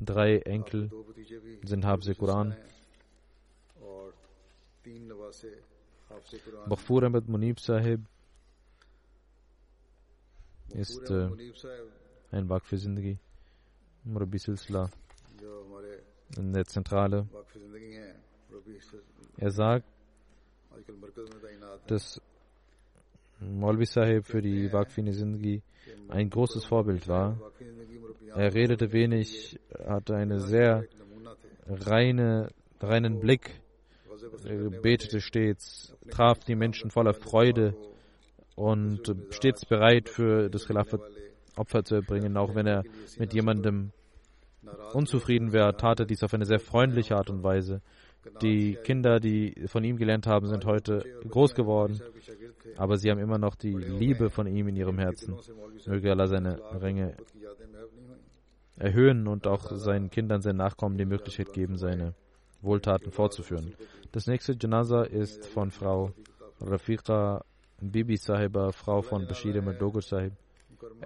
[0.00, 0.90] drei Enkel
[1.64, 2.54] sind Habse Quran.
[6.68, 8.00] Bakhfur Ahmed Munib Sahib
[10.74, 11.28] ist äh,
[12.30, 13.18] ein Waqf für Zindagi.
[14.04, 14.90] Murabi Silsila
[16.36, 17.26] in der Zentrale.
[19.36, 19.86] Er sagt,
[21.86, 22.20] dass
[23.40, 25.62] Maulvi Sahib für die Waqfine Zindagi
[26.08, 27.38] ein großes Vorbild war.
[28.34, 30.86] Er redete wenig, hatte einen sehr
[31.66, 32.50] reine,
[32.80, 33.60] reinen Blick,
[34.82, 37.76] betete stets, traf die Menschen voller Freude
[38.56, 41.00] und stets bereit für das Khilafat
[41.56, 42.84] Opfer zu erbringen, auch wenn er
[43.18, 43.92] mit jemandem
[44.92, 47.82] unzufrieden wäre, tat er dies auf eine sehr freundliche Art und Weise.
[48.40, 52.00] Die Kinder, die von ihm gelernt haben, sind heute groß geworden,
[52.76, 55.36] aber sie haben immer noch die Liebe von ihm in ihrem Herzen.
[55.86, 57.16] Möge Allah seine Ränge
[58.76, 62.14] erhöhen und auch seinen Kindern, seinen Nachkommen die Möglichkeit geben, seine
[62.60, 63.74] Wohltaten fortzuführen.
[64.12, 66.12] Das nächste Janaza ist von Frau
[66.60, 67.44] Rafiqa
[67.80, 70.34] Bibi Sahiba, Frau von Bashir Madogo Sahib.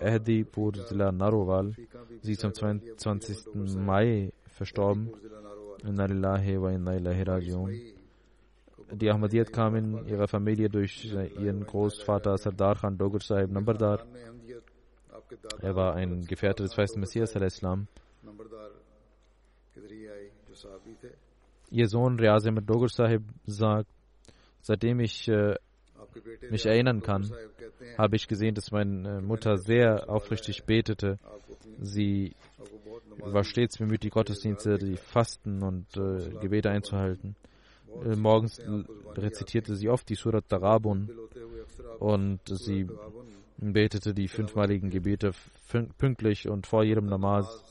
[0.00, 1.74] Ehdipur Zila Narowal.
[2.22, 3.54] Sie ist am 22.
[3.76, 5.12] Mai verstorben.
[8.92, 14.06] Die Ahmadiyyat kam in ihrer Familie durch ihren Großvater Sardar Khan Dogur Sahib Nambardar.
[15.60, 17.88] Er war ein Gefährte des feisten Messias al-Islam.
[21.70, 23.90] Ihr Sohn Riaz Ahmed Dogur Sahib sagt,
[24.60, 25.56] seitdem ich äh,
[26.50, 27.30] mich erinnern kann,
[27.98, 31.18] habe ich gesehen, dass meine Mutter sehr aufrichtig betete.
[31.80, 32.34] Sie
[33.18, 37.36] war stets bemüht, die Gottesdienste, die Fasten und äh, Gebete einzuhalten.
[38.04, 38.60] Äh, morgens
[39.14, 41.10] rezitierte sie oft die Surat Darabun
[41.98, 42.86] und sie
[43.58, 45.32] betete die fünfmaligen Gebete
[45.98, 47.62] pünktlich und vor jedem Namaz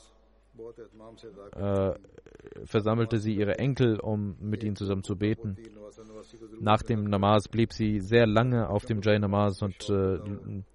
[1.54, 1.94] äh,
[2.64, 5.56] versammelte sie ihre Enkel, um mit ihnen zusammen zu beten.
[6.60, 10.18] Nach dem Namaz blieb sie sehr lange auf dem Jai Namaz und äh,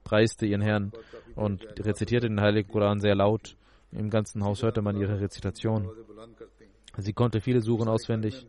[0.04, 0.92] preiste ihren Herrn
[1.36, 3.56] und rezitierte den Heiligen Koran sehr laut.
[3.92, 5.90] Im ganzen Haus hörte man ihre Rezitation.
[6.98, 8.46] Sie konnte viele Suchen auswendig.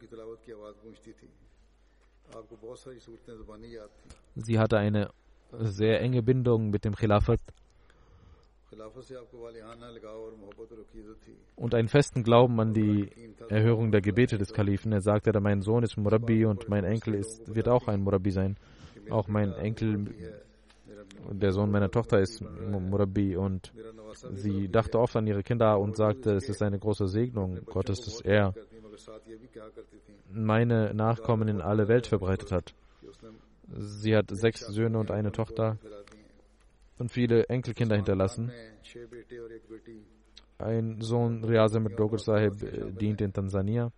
[4.37, 5.11] Sie hatte eine
[5.59, 7.41] sehr enge Bindung mit dem Khilafat
[11.57, 13.11] und einen festen Glauben an die
[13.49, 14.93] Erhörung der Gebete des Kalifen.
[14.93, 18.57] Er sagte, mein Sohn ist Murabi und mein Enkel ist, wird auch ein Murabi sein.
[19.11, 20.15] Auch mein Enkel,
[21.31, 23.73] der Sohn meiner Tochter, ist Murabi und
[24.35, 28.21] sie dachte oft an ihre Kinder und sagte, es ist eine große Segnung Gottes, dass
[28.21, 28.55] er
[30.31, 32.75] meine Nachkommen in alle Welt verbreitet hat.
[33.75, 35.79] Sie hat sechs Söhne und eine Tochter
[37.03, 38.53] und viele Enkelkinder hinterlassen.
[40.59, 43.91] Ein Sohn Riaz Ahmed Dogur Sahib äh, dient in Tansania.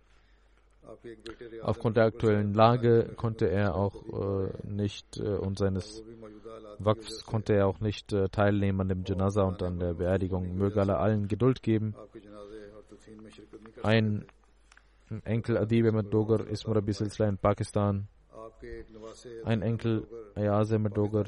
[1.61, 6.03] Aufgrund der aktuellen Lage konnte er auch äh, nicht äh, und seines
[6.79, 10.57] Waqfs konnte er auch nicht äh, teilnehmen an dem Janaza und an der Beerdigung.
[10.57, 11.93] Möge Allah allen Geduld geben.
[13.83, 14.25] Ein
[15.25, 18.07] Enkel Adib Ahmed Dogar ist Murabi Silsila in Pakistan.
[19.43, 21.25] Ein Enkel Ayaz Ahmed Dogar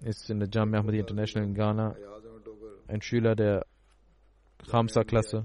[0.00, 1.96] ist in der Jamia Ahmadi International in Ghana
[2.86, 3.66] ein Schüler der
[4.70, 5.44] Khamsa-Klasse.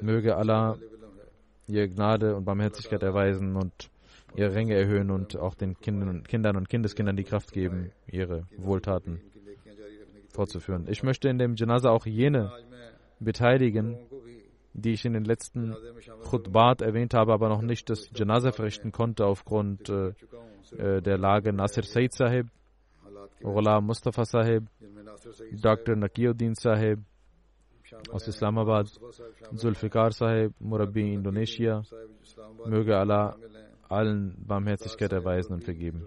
[0.00, 0.78] Möge Allah
[1.66, 3.90] ihr Gnade und Barmherzigkeit erweisen und
[4.34, 9.20] ihre Ränge erhöhen und auch den Kindern und Kindeskindern die Kraft geben, ihre Wohltaten
[10.30, 10.86] fortzuführen.
[10.88, 12.52] Ich möchte in dem Janaza auch jene
[13.20, 13.98] beteiligen,
[14.80, 15.74] die ich in den letzten
[16.24, 20.12] Khutbat erwähnt habe, aber noch nicht das Janaza verrichten konnte aufgrund äh,
[20.76, 22.46] äh der Lage Nasir Said Sahib,
[23.40, 24.64] Ghulam Mustafa Sahib,
[25.52, 25.96] Dr.
[25.96, 27.00] Nakiuddin Sahib
[28.10, 28.88] aus Islamabad,
[29.56, 31.82] Zulfikar Sahib, Murabi Indonesia.
[32.66, 33.36] Möge Allah
[33.88, 36.06] allen Barmherzigkeit erweisen und vergeben.